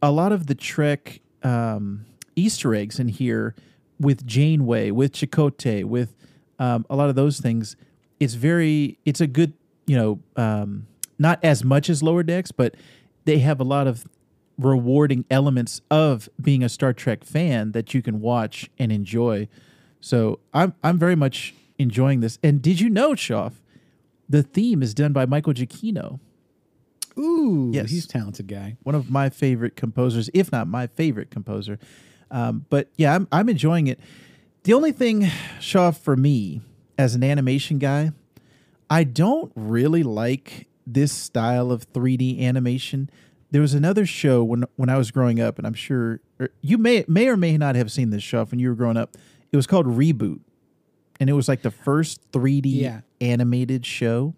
[0.00, 2.04] a lot of the Trek um,
[2.36, 3.54] Easter eggs in here
[3.98, 6.14] with Janeway, with Chakotay, with
[6.58, 7.76] um, a lot of those things.
[8.20, 9.52] It's very, it's a good,
[9.86, 10.86] you know, um,
[11.18, 12.74] not as much as Lower Decks, but
[13.24, 14.04] they have a lot of
[14.58, 19.48] rewarding elements of being a Star Trek fan that you can watch and enjoy.
[20.00, 22.38] So I'm I'm very much enjoying this.
[22.42, 23.54] And did you know, Shoff,
[24.28, 26.20] the theme is done by Michael Giacchino,
[27.18, 27.90] ooh, Yes.
[27.90, 28.76] he's a talented guy.
[28.82, 31.78] one of my favorite composers, if not my favorite composer.
[32.30, 34.00] Um, but yeah, I'm I'm enjoying it.
[34.64, 35.22] The only thing,
[35.60, 36.60] Shoff, for me
[36.96, 38.12] as an animation guy,
[38.88, 43.10] I don't really like this style of 3D animation.
[43.52, 46.76] There was another show when when I was growing up, and I'm sure or you
[46.78, 49.16] may may or may not have seen this show when you were growing up.
[49.52, 50.40] It was called Reboot,
[51.20, 53.00] and it was like the first 3D Yeah.
[53.20, 54.34] animated show.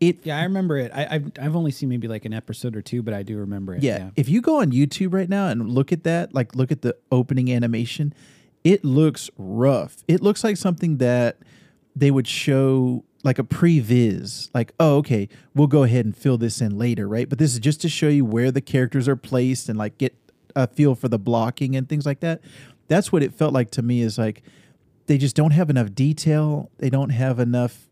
[0.00, 0.92] It Yeah, I remember it.
[0.94, 3.74] I, I've I've only seen maybe like an episode or two, but I do remember
[3.74, 3.82] it.
[3.82, 4.10] Yeah.
[4.16, 6.94] If you go on YouTube right now and look at that, like look at the
[7.10, 8.12] opening animation,
[8.62, 9.96] it looks rough.
[10.06, 11.38] It looks like something that
[11.96, 16.60] they would show like a previs, like, oh, okay, we'll go ahead and fill this
[16.60, 17.28] in later, right?
[17.28, 20.14] But this is just to show you where the characters are placed and like get
[20.54, 22.40] a feel for the blocking and things like that.
[22.86, 24.42] That's what it felt like to me is like
[25.06, 26.70] they just don't have enough detail.
[26.78, 27.88] They don't have enough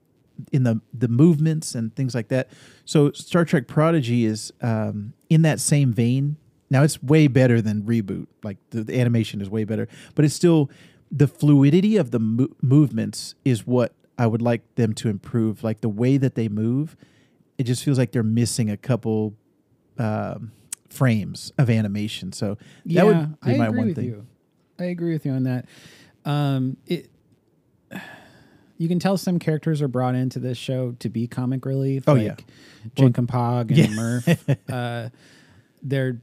[0.53, 2.49] in the the movements and things like that.
[2.85, 6.37] So Star Trek Prodigy is um, in that same vein.
[6.71, 8.27] Now it's way better than reboot.
[8.43, 10.71] Like the, the animation is way better, but it's still
[11.11, 15.63] the fluidity of the mo- movements is what I would like them to improve.
[15.65, 16.97] Like the way that they move,
[17.59, 19.35] it just feels like they're missing a couple
[19.99, 20.53] um,
[20.89, 22.33] frames of animation.
[22.33, 24.05] So that yeah, would be I my agree one with thing.
[24.07, 24.27] you.
[24.79, 25.67] I agree with you on that.
[26.25, 27.11] Um, it.
[28.79, 32.05] You can tell some characters are brought into this show to be comic relief.
[32.07, 32.91] Oh, like yeah.
[32.95, 33.87] Jankom Pog and Yeah.
[33.87, 34.59] Murf.
[35.07, 35.09] uh,
[35.83, 36.21] they're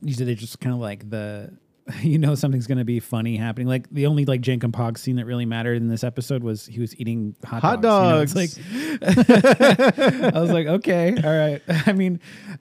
[0.00, 1.52] usually they're just kind of like the
[2.02, 3.66] you know something's going to be funny happening.
[3.66, 6.80] Like the only like Jankom Pog scene that really mattered in this episode was he
[6.80, 8.34] was eating hot, Hot dogs.
[8.34, 8.58] dogs.
[8.58, 9.30] You know, like
[10.34, 11.62] I was like, okay, all right.
[11.86, 12.20] I mean,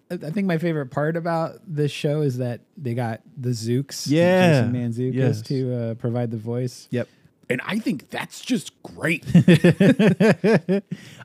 [0.10, 4.62] I think my favorite part about this show is that they got the Zooks, Yeah.
[4.64, 5.42] Jason Mantzoukas, Yes.
[5.44, 6.88] to uh, provide the voice.
[6.92, 7.08] Yep.
[7.52, 9.26] And I think that's just great.
[9.36, 9.42] I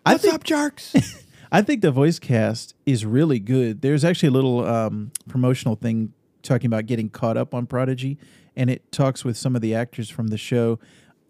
[0.05, 1.23] What's think, up, Jarks?
[1.53, 3.83] I think the voice cast is really good.
[3.83, 6.13] There's actually a little um, promotional thing
[6.45, 8.19] talking about getting caught up on Prodigy,
[8.55, 10.79] and it talks with some of the actors from the show.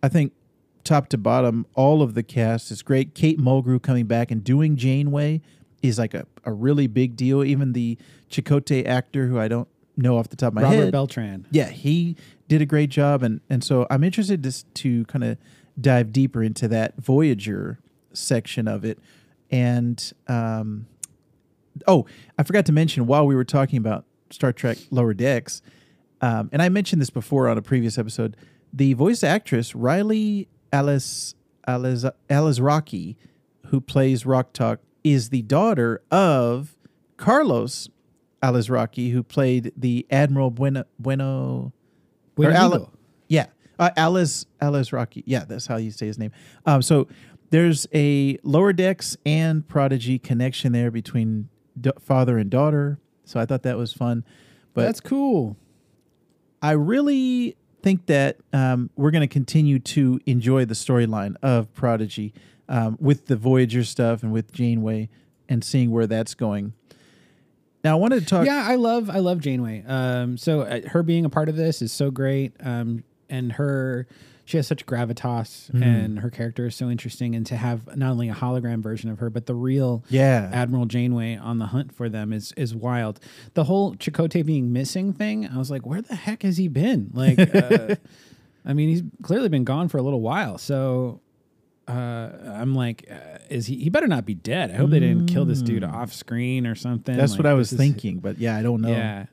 [0.03, 0.33] I think
[0.83, 3.14] top to bottom, all of the cast is great.
[3.14, 5.40] Kate Mulgrew coming back and doing Janeway
[5.83, 7.42] is like a, a really big deal.
[7.42, 7.96] Even the
[8.31, 11.46] Chakotay actor, who I don't know off the top of my Robert head, Robert Beltran.
[11.50, 12.16] yeah, he
[12.48, 15.38] did a great job, and and so I'm interested to to kind of
[15.81, 17.79] dive deeper into that Voyager
[18.12, 18.98] section of it,
[19.50, 20.87] and um,
[21.87, 22.07] oh,
[22.38, 25.62] I forgot to mention while we were talking about Star Trek Lower Decks,
[26.20, 28.37] um, and I mentioned this before on a previous episode,
[28.72, 31.34] the voice actress Riley Alice
[31.66, 33.16] Alice Alazraqui,
[33.66, 36.76] who plays Rok-Tahk, is the daughter of
[37.16, 37.88] Carlos
[38.42, 41.72] Alazraqui, who played the Admiral Bueno Bueno
[42.37, 42.88] or Ale- Dias.
[43.28, 43.46] yeah,
[43.78, 45.22] uh, Alice Alazraqui.
[45.26, 46.32] Yeah, that's how you say his name.
[46.66, 47.06] Um, so
[47.50, 51.48] there's a lower decks and prodigy connection there between
[51.80, 52.98] d- father and daughter.
[53.24, 54.24] So I thought that was fun,
[54.74, 55.56] but That's cool.
[56.60, 62.32] I really think that um, we're going to continue to enjoy the storyline of Prodigy
[62.68, 65.10] um, with the Voyager stuff and with Janeway
[65.48, 66.72] and seeing where that's going.
[67.82, 68.46] Now I wanted to talk.
[68.46, 69.84] yeah, I love I love Janeway.
[69.87, 72.54] Um, so uh, her being a part of this is so great.
[72.60, 74.06] Um, and her
[74.44, 75.83] she has such gravitas, Mm-hmm.
[75.83, 77.35] and her character is so interesting.
[77.35, 80.50] And to have not only a hologram version of her, but the real Yeah.
[80.52, 83.20] Admiral Janeway on the hunt for them is is wild.
[83.54, 87.11] The whole Chakotay being missing thing, I was like, where the heck has he been?
[87.14, 87.94] Like, uh,
[88.66, 90.59] I mean, he's clearly been gone for a little while.
[90.59, 91.20] So
[91.88, 91.92] uh,
[92.46, 93.76] I'm like, uh, is he?
[93.76, 94.70] He better not be dead.
[94.70, 97.14] I hope they didn't kill this dude off screen or something.
[97.14, 97.18] Mm.
[97.18, 98.88] That's Like, what I was this is- thinking, but yeah, I don't know.
[98.88, 99.26] Yeah,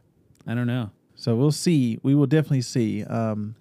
[0.47, 0.91] I don't know.
[1.15, 1.99] So we'll see.
[2.03, 3.03] We will definitely see.
[3.03, 3.55] Um,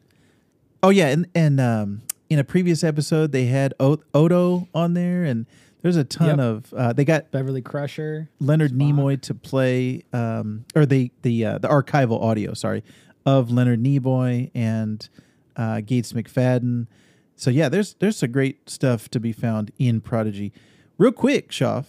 [0.83, 5.25] oh yeah, and and um, in a previous episode they had o- Odo on there,
[5.25, 5.47] and
[5.83, 6.39] there's a ton Yep.
[6.39, 6.75] of.
[6.75, 8.29] Uh, they got Beverly Crusher.
[8.39, 8.93] Leonard Spock.
[8.95, 12.83] Nimoy to play, um, or the the uh, the archival audio, sorry,
[13.27, 15.09] of Leonard Nimoy and
[15.57, 16.87] uh, Gates McFadden.
[17.37, 20.53] So yeah, there's there's some great stuff to be found in Prodigy.
[20.99, 21.87] Real quick, Shoff,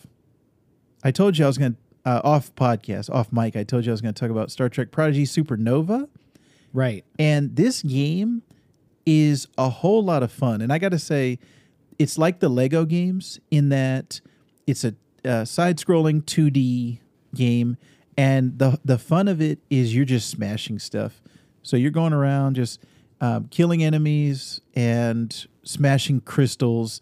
[1.03, 1.77] I told you I was going to
[2.09, 3.57] uh, off podcast, off mic.
[3.57, 6.07] I told you I was going to talk about Star Trek Prodigy Supernova.
[6.73, 7.03] Right.
[7.19, 8.43] And this game
[9.05, 10.61] is a whole lot of fun.
[10.61, 11.39] And I got to say,
[11.99, 14.21] it's like the Lego games in that
[14.67, 14.95] it's a,
[15.45, 16.97] side-scrolling 2D
[17.35, 17.77] game,
[18.17, 21.21] and the the fun of it is you're just smashing stuff.
[21.61, 22.83] So you're going around just
[23.21, 27.01] um, killing enemies and smashing crystals,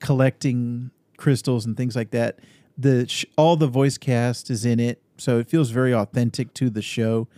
[0.00, 2.38] collecting crystals and things like that.
[2.78, 6.70] The sh- all the voice cast is in it, so it feels very authentic to
[6.70, 7.28] the show,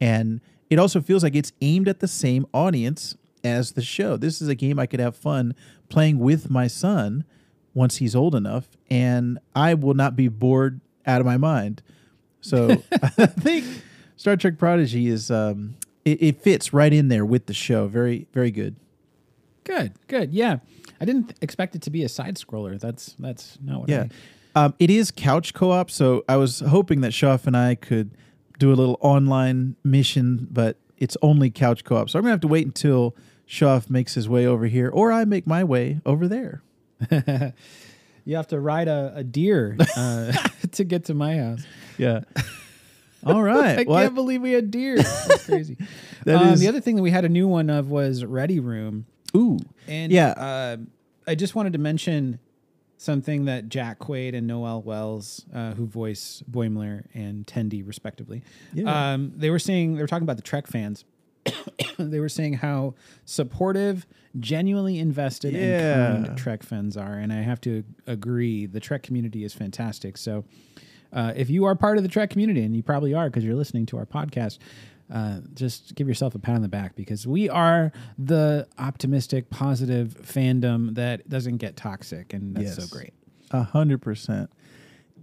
[0.00, 4.16] and it also feels like it's aimed at the same audience as the show.
[4.16, 5.54] This is a game I could have fun
[5.88, 7.24] playing with my son
[7.74, 11.82] once he's old enough, and I will not be bored out of my mind.
[12.40, 13.64] So I think
[14.16, 17.86] Star Trek Prodigy is um, it, it fits right in there with the show.
[17.86, 18.76] Very very good.
[19.64, 19.92] Good.
[20.08, 20.32] Good.
[20.32, 20.58] Yeah.
[21.00, 22.78] I didn't expect it to be a side scroller.
[22.78, 23.88] That's that's not what.
[23.88, 24.06] Yeah.
[24.54, 28.10] I, Um, it is couch co-op, so I was hoping that Shoff and I could
[28.58, 32.10] do a little online mission, but it's only couch co-op.
[32.10, 33.14] So I'm gonna have to wait until
[33.50, 36.62] Shoff makes his way over here, or I make my way over there.
[38.24, 40.32] you have to ride a, a deer uh,
[40.72, 41.64] to get to my house.
[41.98, 42.20] Yeah.
[43.26, 43.80] All right.
[43.80, 44.96] I Well, can't believe we had deer.
[44.98, 45.76] That's crazy.
[46.24, 48.60] That um, is- the other thing that we had a new one of was Ready
[48.60, 49.06] Room.
[49.36, 49.58] ooh.
[49.88, 50.28] And Yeah.
[50.30, 50.76] uh,
[51.26, 52.38] I just wanted to mention
[52.98, 58.42] something that Jack Quaid and Noel Wells, uh, who voice Boimler and Tendi respectively,
[58.72, 59.12] Yeah.
[59.14, 61.04] um, they were saying they were talking about the Trek fans.
[61.98, 64.06] they were saying how supportive,
[64.38, 66.14] genuinely invested, Yeah.
[66.14, 68.66] and kind Trek fans are, and I have to agree.
[68.66, 70.16] The Trek community is fantastic.
[70.16, 70.44] So.
[71.12, 73.56] Uh, if you are part of the Trek community, and you probably are because you're
[73.56, 74.58] listening to our podcast,
[75.12, 80.14] uh, just give yourself a pat on the back because we are the optimistic, positive
[80.22, 83.12] fandom that doesn't get toxic, and that's so great.
[83.50, 84.50] A hundred percent.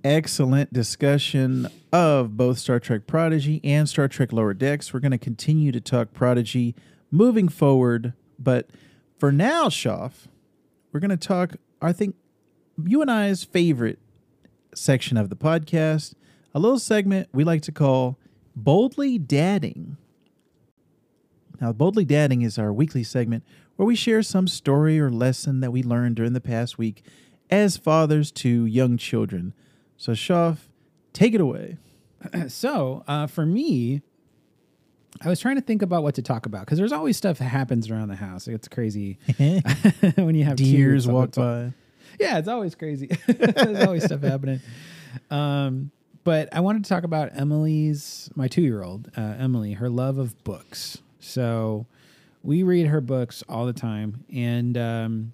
[0.03, 4.93] Excellent discussion of both Star Trek Prodigy and Star Trek Lower Decks.
[4.93, 6.75] We're going to continue to talk Prodigy
[7.11, 8.69] moving forward, but
[9.17, 10.27] for now, Shoff,
[10.91, 12.15] we're going to talk, I think,
[12.83, 13.99] you and I's favorite
[14.75, 16.13] section of the podcast,
[16.53, 18.17] a little segment we like to call
[18.55, 19.97] Boldly Dadding.
[21.59, 23.43] Now, Boldly Dadding is our weekly segment
[23.75, 27.03] where we share some story or lesson that we learned during the past week
[27.49, 29.53] as fathers to young children.
[29.97, 30.57] So, Shoff,
[31.13, 31.77] take it away.
[32.47, 34.01] so uh, for me,
[35.21, 37.45] I was trying to think about what to talk about because there's always stuff that
[37.45, 38.47] happens around the house.
[38.47, 39.17] It's crazy
[40.15, 41.73] when you have Deers walk by.
[42.19, 43.07] Yeah, it's always crazy.
[43.27, 44.59] there's always stuff happening.
[45.29, 45.91] Um,
[46.23, 50.17] but I wanted to talk about Emily's, my two year old, uh, Emily, her love
[50.17, 50.99] of books.
[51.19, 51.85] So
[52.43, 55.33] we read her books all the time, and um,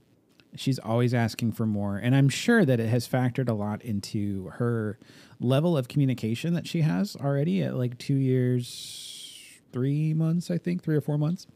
[0.56, 1.98] she's always asking for more.
[1.98, 5.00] And I'm sure that it has factored a lot into her
[5.40, 10.84] level of communication that she has already at like two years, three months, I think,
[10.84, 11.48] three or four months.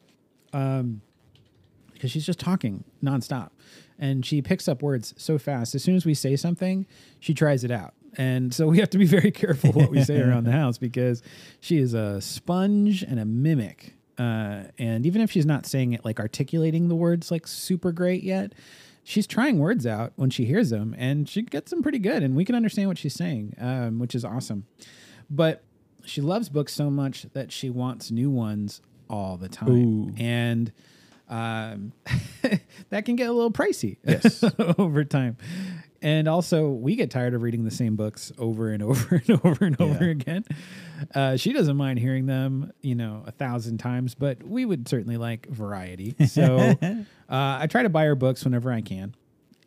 [0.54, 1.02] Um,
[1.94, 3.50] because she's just talking nonstop
[3.98, 5.74] and she picks up words so fast.
[5.76, 6.86] As soon as we say something,
[7.20, 7.94] she tries it out.
[8.16, 11.22] And so we have to be very careful what we say around the house because
[11.60, 13.94] she is a sponge and a mimic.
[14.18, 18.24] Uh, and even if she's not saying it like articulating the words like super great
[18.24, 18.54] yet,
[19.08, 22.36] she's trying words out when she hears them and she gets them pretty good and
[22.36, 24.66] we can understand what she's saying, um, which is awesome.
[25.30, 25.64] But
[26.04, 29.70] she loves books so much that she wants new ones all the time.
[29.70, 30.14] Ooh.
[30.18, 30.74] And
[31.30, 31.94] um,
[32.90, 34.44] that can get a little pricey Yes.
[34.78, 35.38] over time.
[36.02, 39.66] And also, we get tired of reading the same books over and over and over
[39.66, 40.12] and over Yeah.
[40.12, 40.46] again.
[41.14, 45.18] Uh, she doesn't mind hearing them, you know, a thousand times, but we would certainly
[45.18, 46.16] like variety.
[46.28, 49.16] So uh, I try to buy her books whenever I can.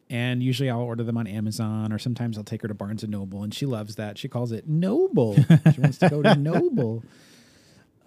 [0.09, 3.13] And usually I'll order them on Amazon or sometimes I'll take her to Barnes and
[3.13, 4.19] Noble and she loves that.
[4.19, 5.35] She calls it Noble.
[5.75, 7.05] she wants to go to Noble.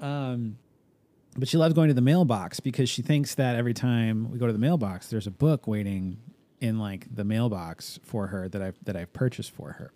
[0.01, 0.57] Um,
[1.37, 4.47] but she loves going to the mailbox because she thinks that every time we go
[4.47, 6.17] to the mailbox, there's a book waiting
[6.63, 9.91] in like the mailbox for her that I've that I've purchased for her.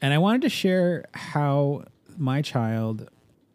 [0.00, 1.84] And I wanted to share how
[2.16, 3.10] my child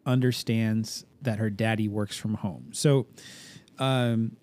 [0.06, 2.68] understands that her daddy works from home.
[2.72, 3.06] So
[3.80, 4.36] um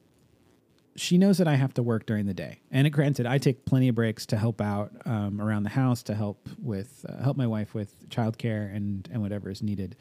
[0.96, 2.60] she knows that I have to work during the day.
[2.70, 6.14] And granted, I take plenty of breaks to help out um, around the house to
[6.14, 9.96] help with uh, help my wife with childcare and and whatever is needed.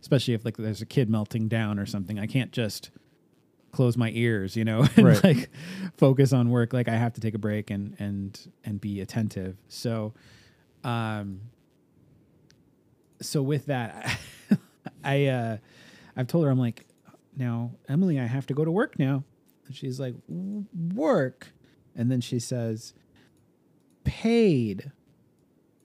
[0.00, 2.90] Especially if like there's a kid melting down or something, I can't just
[3.72, 5.24] close my ears, you know, and Right.
[5.24, 5.50] like
[5.96, 6.72] focus on work.
[6.72, 9.56] Like I have to take a break and and and be attentive.
[9.68, 10.14] So,
[10.84, 11.40] um,
[13.20, 14.18] so with that,
[15.04, 15.56] I uh,
[16.16, 16.86] I've told her I'm like,
[17.36, 19.24] now Emily, I have to go to work now.
[19.66, 21.48] And she's like, work,
[21.94, 22.94] and then she says,
[24.04, 24.90] paid,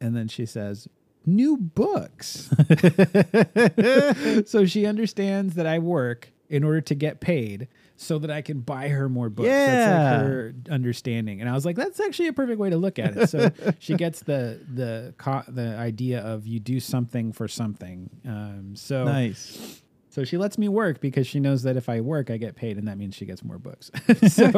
[0.02, 0.88] and then she says,
[1.26, 2.50] new books.
[4.50, 8.60] so she understands that I work in order to get paid so that I can
[8.62, 9.50] buy her more books.
[9.50, 10.12] That's Yeah.
[10.18, 11.42] like her understanding.
[11.42, 13.30] And I was like, that's actually a perfect way to look at it.
[13.30, 18.10] So she gets the the co- the idea of you do something for something.
[18.26, 19.82] Um, so Nice.
[20.10, 22.78] so she lets me work because she knows that if I work, I get paid,
[22.78, 23.90] and that means she gets more books.
[24.28, 24.52] so,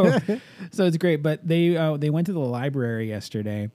[0.71, 1.23] so it's great.
[1.23, 3.69] But they uh, they went to the library yesterday.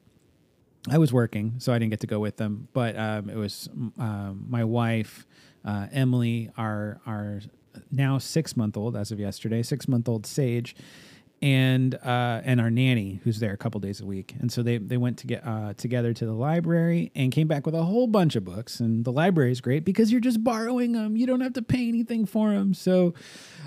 [0.90, 2.68] I was working, so I didn't get to go with them.
[2.74, 5.26] But um, it was um, my wife,
[5.64, 7.40] uh, Emily, our our
[7.90, 10.74] now six month old as of yesterday, six month old Sage,
[11.42, 14.34] and uh, and our nanny who's there a couple days a week.
[14.40, 17.66] And so they they went to get uh, together to the library and came back
[17.66, 18.80] with a whole bunch of books.
[18.80, 21.16] And the library is great because you're just borrowing them.
[21.16, 22.72] You don't have to pay anything for them.
[22.72, 23.14] So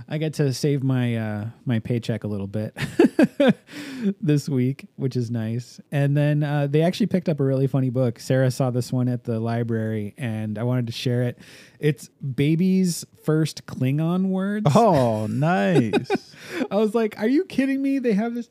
[0.09, 2.75] I get to save my uh, my paycheck a little bit
[4.21, 5.79] this week, which is nice.
[5.91, 8.19] And then uh, they actually picked up a really funny book.
[8.19, 11.39] Sarah saw this one at the library, and I wanted to share it.
[11.79, 14.71] It's baby's first Klingon words.
[14.75, 16.35] Oh, nice.
[16.71, 17.99] I was like, "Are you kidding me?
[17.99, 18.49] They have this."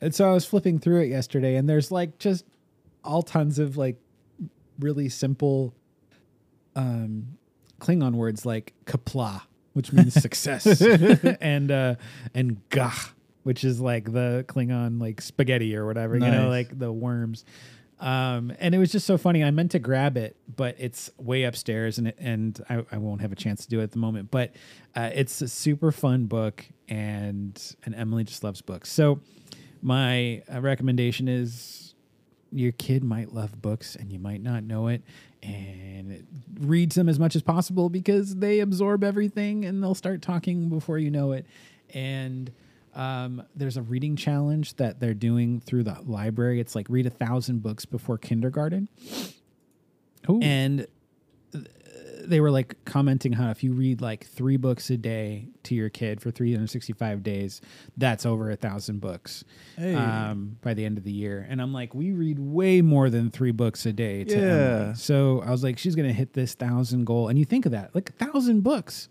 [0.00, 2.44] And so I was flipping through it yesterday, and there's like just
[3.04, 3.96] all tons of like
[4.78, 5.74] really simple
[6.74, 7.38] um
[7.80, 9.42] Klingon words like Qapla',
[9.74, 10.80] which means success,
[11.40, 11.94] and uh
[12.34, 13.10] and gagh,
[13.46, 17.44] which is like the Klingon like spaghetti or whatever, you know, like the worms.
[18.00, 19.44] Um, and it was just so funny.
[19.44, 23.20] I meant to grab it, but it's way upstairs, and it, and I, I won't
[23.20, 24.32] have a chance to do it at the moment.
[24.32, 24.52] But
[24.96, 28.90] uh, it's a super fun book, and and Emily just loves books.
[28.90, 29.20] So
[29.80, 31.94] my uh, recommendation is
[32.50, 35.02] your kid might love books, and you might not know it,
[35.40, 36.26] and
[36.58, 40.98] reads them as much as possible because they absorb everything, and they'll start talking before
[40.98, 41.46] you know it,
[41.94, 42.50] and
[42.96, 46.60] Um, there's a reading challenge that they're doing through the library.
[46.60, 48.88] It's like read a thousand books before kindergarten.
[50.28, 50.40] Ooh.
[50.42, 50.86] And
[51.52, 51.66] th-
[52.24, 55.88] they were like commenting how if you read like three books a day to your
[55.88, 57.60] kid for 365 days,
[57.96, 59.44] that's over a thousand books
[59.76, 59.94] Hey.
[59.94, 61.46] um, by the end of the year.
[61.48, 64.24] And I'm like, we read way more than three books a day.
[64.24, 64.42] To Yeah.
[64.80, 64.94] Emily.
[64.96, 67.28] So I was like, she's going to hit this thousand goal.
[67.28, 69.08] And you think of that, like a thousand books.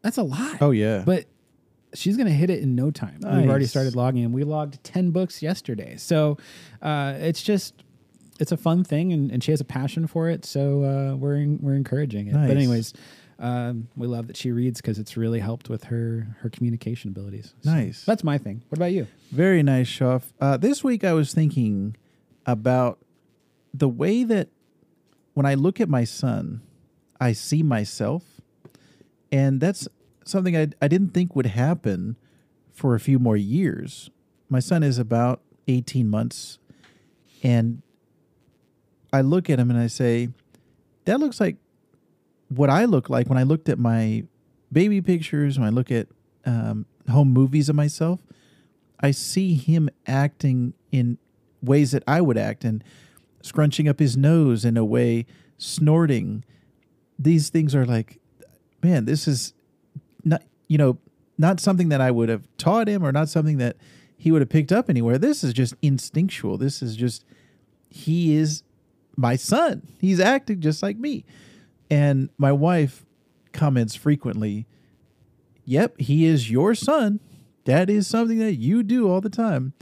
[0.00, 0.56] That's a lot.
[0.60, 1.04] oh yeah.
[1.06, 1.26] But
[1.94, 3.18] she's going to hit it in no time.
[3.20, 5.96] We've already started logging and we logged 10 books yesterday.
[5.96, 6.38] So
[6.80, 7.74] uh, it's just,
[8.40, 10.44] it's a fun thing and, and she has a passion for it.
[10.44, 12.34] So uh, we're, en- we're encouraging it.
[12.34, 12.48] Nice.
[12.48, 12.94] But anyways,
[13.38, 17.54] um, we love that she reads because it's really helped with her, her communication abilities.
[17.62, 18.04] So Nice.
[18.04, 18.62] that's my thing.
[18.68, 19.06] What about you?
[19.30, 20.22] Very nice, Shoff.
[20.40, 21.96] Uh, this week I was thinking
[22.46, 22.98] about
[23.74, 24.48] the way that
[25.34, 26.62] when I look at my son,
[27.20, 28.22] I see myself.
[29.30, 29.88] And that's
[30.24, 32.16] something I, I didn't think would happen
[32.72, 34.10] for a few more years.
[34.48, 36.58] My son is about 18 months.
[37.42, 37.82] And
[39.12, 40.28] I look at him and I say,
[41.04, 41.56] that looks like
[42.48, 44.24] what I look like when I looked at my
[44.70, 46.08] baby pictures, when I look at
[46.44, 48.20] um, home movies of myself.
[49.00, 51.18] I see him acting in
[51.60, 52.84] ways that I would act and
[53.42, 55.26] scrunching up his nose in a way,
[55.58, 56.44] snorting.
[57.18, 58.20] These things are like,
[58.82, 59.54] man, this is
[60.72, 60.96] you know,
[61.36, 63.76] not something that I would have taught him or not something that
[64.16, 65.18] he would have picked up anywhere.
[65.18, 66.56] This is just instinctual.
[66.56, 67.26] This is just,
[67.90, 68.62] he is
[69.14, 69.86] my son.
[70.00, 71.26] He's acting just like me.
[71.90, 73.04] And my wife
[73.52, 74.66] comments frequently,
[75.66, 77.20] yep, he is your son.
[77.66, 79.74] That is something that you do all the time.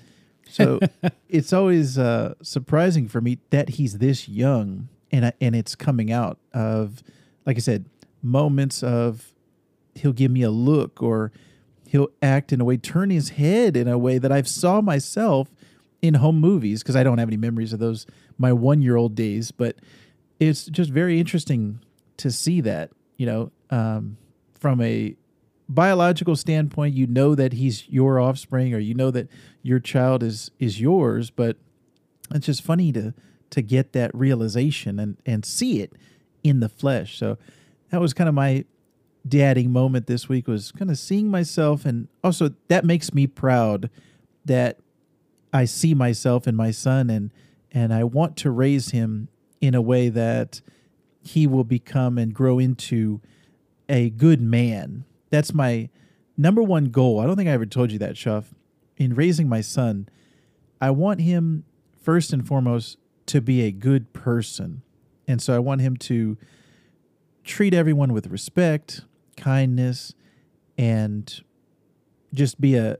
[0.49, 0.81] So
[1.29, 6.41] it's always uh, surprising for me that he's this young and and it's coming out
[6.53, 7.05] of,
[7.47, 7.85] like I said,
[8.23, 9.30] moments of
[10.01, 11.33] he'll give me a look or
[11.87, 15.49] he'll act in a way, turn his head in a way that I've saw myself
[16.03, 18.07] in home movies because I don't have any memories of those
[18.39, 19.77] my one year old days, but
[20.39, 21.81] it's just very interesting
[22.17, 24.17] to see that you know um,
[24.55, 25.17] from a
[25.69, 29.29] biological standpoint you know that he's your offspring or you know that
[29.63, 31.57] your child is is yours but
[32.35, 33.15] it's just funny to
[33.51, 35.93] to get that realization and and see it
[36.43, 37.19] in the flesh.
[37.19, 37.37] So
[37.91, 38.65] that was kind of my
[39.27, 43.91] dadding moment this week was kind of seeing myself and also that makes me proud
[44.45, 44.79] that
[45.53, 47.31] I see myself in my son and
[47.73, 49.29] and I want to raise him
[49.61, 50.61] in a way that
[51.23, 53.21] he will become and grow into
[53.89, 55.05] a good man.
[55.31, 55.89] That's my
[56.37, 57.21] number one goal.
[57.21, 58.47] I don't think I ever told you that, Shoff.
[58.97, 60.09] In raising my son,
[60.81, 61.65] I want him
[62.03, 64.83] first and foremost to be a good person.
[65.29, 66.37] And so I want him to
[67.45, 69.03] treat everyone with respect,
[69.41, 70.15] kindness,
[70.79, 71.43] and
[72.33, 72.99] just be a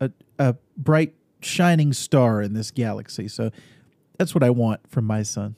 [0.00, 3.28] a, a bright shining star in this galaxy.
[3.28, 3.50] So
[4.18, 5.56] that's what I want from my son.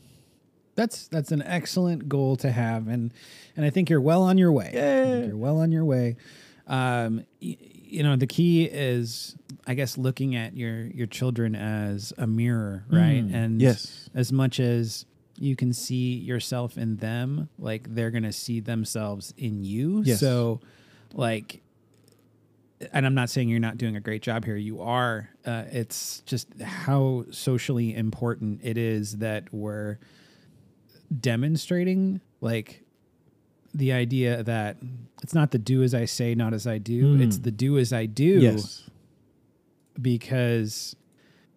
[0.77, 3.13] That's that's an excellent goal to have, and
[3.57, 4.71] and I think you're well on your way.
[4.75, 5.27] Yeah.
[5.27, 6.17] you're well on your way.
[6.67, 7.57] Um, y-
[7.87, 9.37] you know, the key is,
[9.69, 13.25] I guess, looking at your your children as a mirror, right?
[13.25, 14.11] Mm, and yes.
[14.15, 15.07] as much as
[15.39, 20.03] you can see yourself in them, like they're gonna see themselves in you.
[20.05, 20.21] Yes.
[20.21, 20.61] So,
[21.13, 21.61] like,
[22.93, 24.57] and I'm not saying you're not doing a great job here.
[24.57, 25.31] You are.
[25.45, 29.99] Uh, it's just how socially important it is that we're
[31.21, 32.83] demonstrating like
[33.73, 34.77] the idea that
[35.23, 37.17] it's not the do as I say, not as I do.
[37.17, 37.23] Mm.
[37.27, 38.89] It's the do as I do Yes.
[40.01, 40.95] because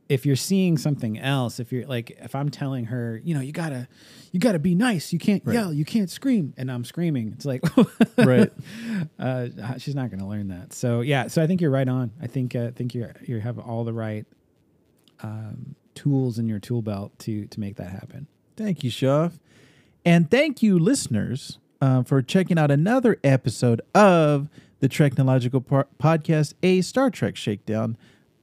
[0.09, 3.51] if you're seeing something else, if you're like, if I'm telling her, you know, you
[3.51, 3.87] gotta,
[4.31, 5.11] you gotta be nice.
[5.11, 5.53] You can't Right.
[5.53, 5.73] yell.
[5.73, 6.53] You can't scream.
[6.57, 7.33] And I'm screaming.
[7.33, 7.61] It's like,
[8.17, 8.51] Right.
[9.19, 9.47] uh,
[9.77, 10.71] she's not to learn that.
[10.73, 11.27] So yeah.
[11.27, 12.11] So I think you're right on.
[12.21, 14.25] I think, uh, I think you you have all the right
[15.21, 18.27] um, tools in your tool belt to to make that happen.
[18.55, 19.39] Thank you, Shoff.
[20.05, 24.49] And thank you, listeners, uh, for checking out another episode of
[24.79, 27.97] the Treknological Podcast, a Star Trek Shakedown.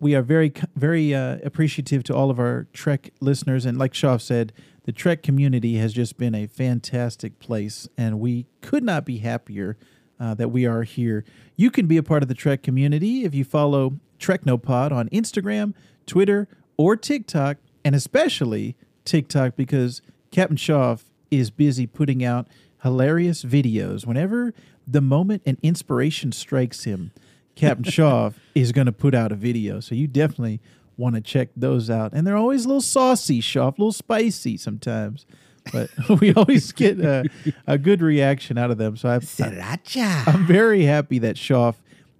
[0.05, 3.65] We are very, very uh, appreciative to all of our Trek listeners.
[3.65, 4.53] And like Shoff said,
[4.83, 9.79] the Trek community has just been a fantastic place, and we could not be happier
[10.21, 11.25] uh, that we are here.
[11.57, 15.73] You can be a part of the Trek community if you follow TrekNoPod on Instagram,
[16.05, 18.77] Twitter, or TikTok, and especially
[19.07, 22.47] TikTok because Captain Shoff is busy putting out
[22.83, 24.05] hilarious videos.
[24.05, 24.53] Whenever
[24.87, 27.11] the moment and inspiration strikes him,
[27.55, 29.81] Captain Shoff is going to put out a video.
[29.81, 30.61] So you definitely
[30.97, 32.13] want to check those out.
[32.13, 35.27] And they're always a little saucy, Shoff, a little spicy sometimes.
[35.73, 35.91] But
[36.21, 37.29] we always get a,
[37.67, 38.97] a good reaction out of them.
[38.97, 40.29] So I, Sriracha.
[40.29, 41.77] I'm very happy that Shoff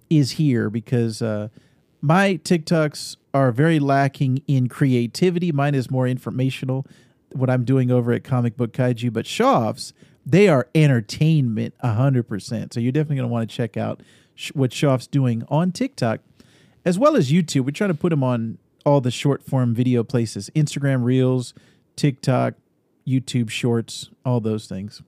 [0.09, 1.49] is here because uh,
[2.01, 5.51] my TikToks are very lacking in creativity.
[5.51, 6.85] Mine is more informational.
[7.33, 9.93] What I'm doing over at Comic Book Kaiju, but Shoff's
[10.25, 12.73] they are entertainment hundred percent.
[12.73, 14.01] So you're definitely going to want to check out
[14.53, 16.21] what Shoff's doing on TikTok
[16.85, 17.65] as well as YouTube.
[17.65, 21.53] We're trying to put them on all the short form video places: Instagram Reels,
[21.95, 22.53] TikTok,
[23.07, 25.01] YouTube Shorts, all those things.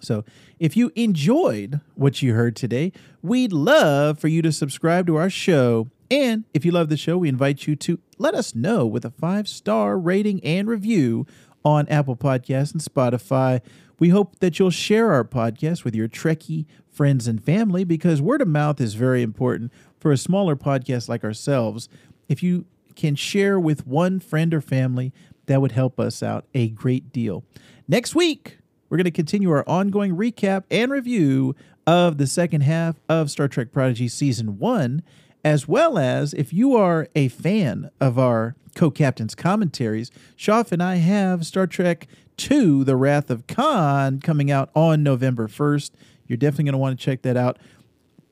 [0.00, 0.24] So,
[0.58, 5.30] if you enjoyed what you heard today, we'd love for you to subscribe to our
[5.30, 5.88] show.
[6.10, 9.10] And if you love the show, we invite you to let us know with a
[9.10, 11.26] five star rating and review
[11.64, 13.60] on Apple Podcasts and Spotify.
[13.98, 18.40] We hope that you'll share our podcast with your Trekkie friends and family because word
[18.40, 21.88] of mouth is very important for a smaller podcast like ourselves.
[22.28, 25.12] If you can share with one friend or family,
[25.46, 27.44] that would help us out a great deal.
[27.88, 31.54] Next week, we're going to continue our ongoing recap and review
[31.86, 35.02] of the second half of Star Trek Prodigy Season 1,
[35.44, 40.82] as well as if you are a fan of our co captain's commentaries, Shoff and
[40.82, 42.06] I have Star Trek
[42.38, 45.90] 2 The Wrath of Khan coming out on November 1st.
[46.26, 47.58] You're definitely going to want to check that out.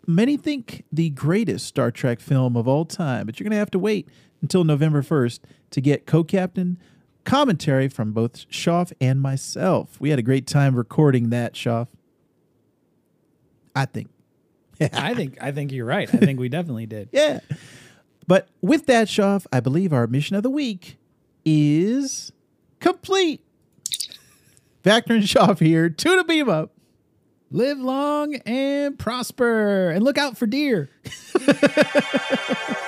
[0.07, 3.71] Many think the greatest Star Trek film of all time, but you're going to have
[3.73, 4.09] to wait
[4.41, 5.41] until November 1st
[5.71, 6.79] to get co captain
[7.25, 10.01] commentary from both Shoff and myself.
[10.01, 11.89] We had a great time recording that, Shoff.
[13.75, 14.09] I think.
[14.81, 16.09] I think I think you're right.
[16.13, 17.11] I think we definitely did.
[17.13, 17.41] Yeah.
[18.29, 20.99] But with that, Shoff, I believe our mission of the week
[21.45, 22.33] is
[22.81, 23.41] complete.
[24.87, 25.91] Vactor and Shoff here.
[25.91, 26.70] Tuna beam up.
[27.51, 30.89] Live long and prosper, and look out for deer.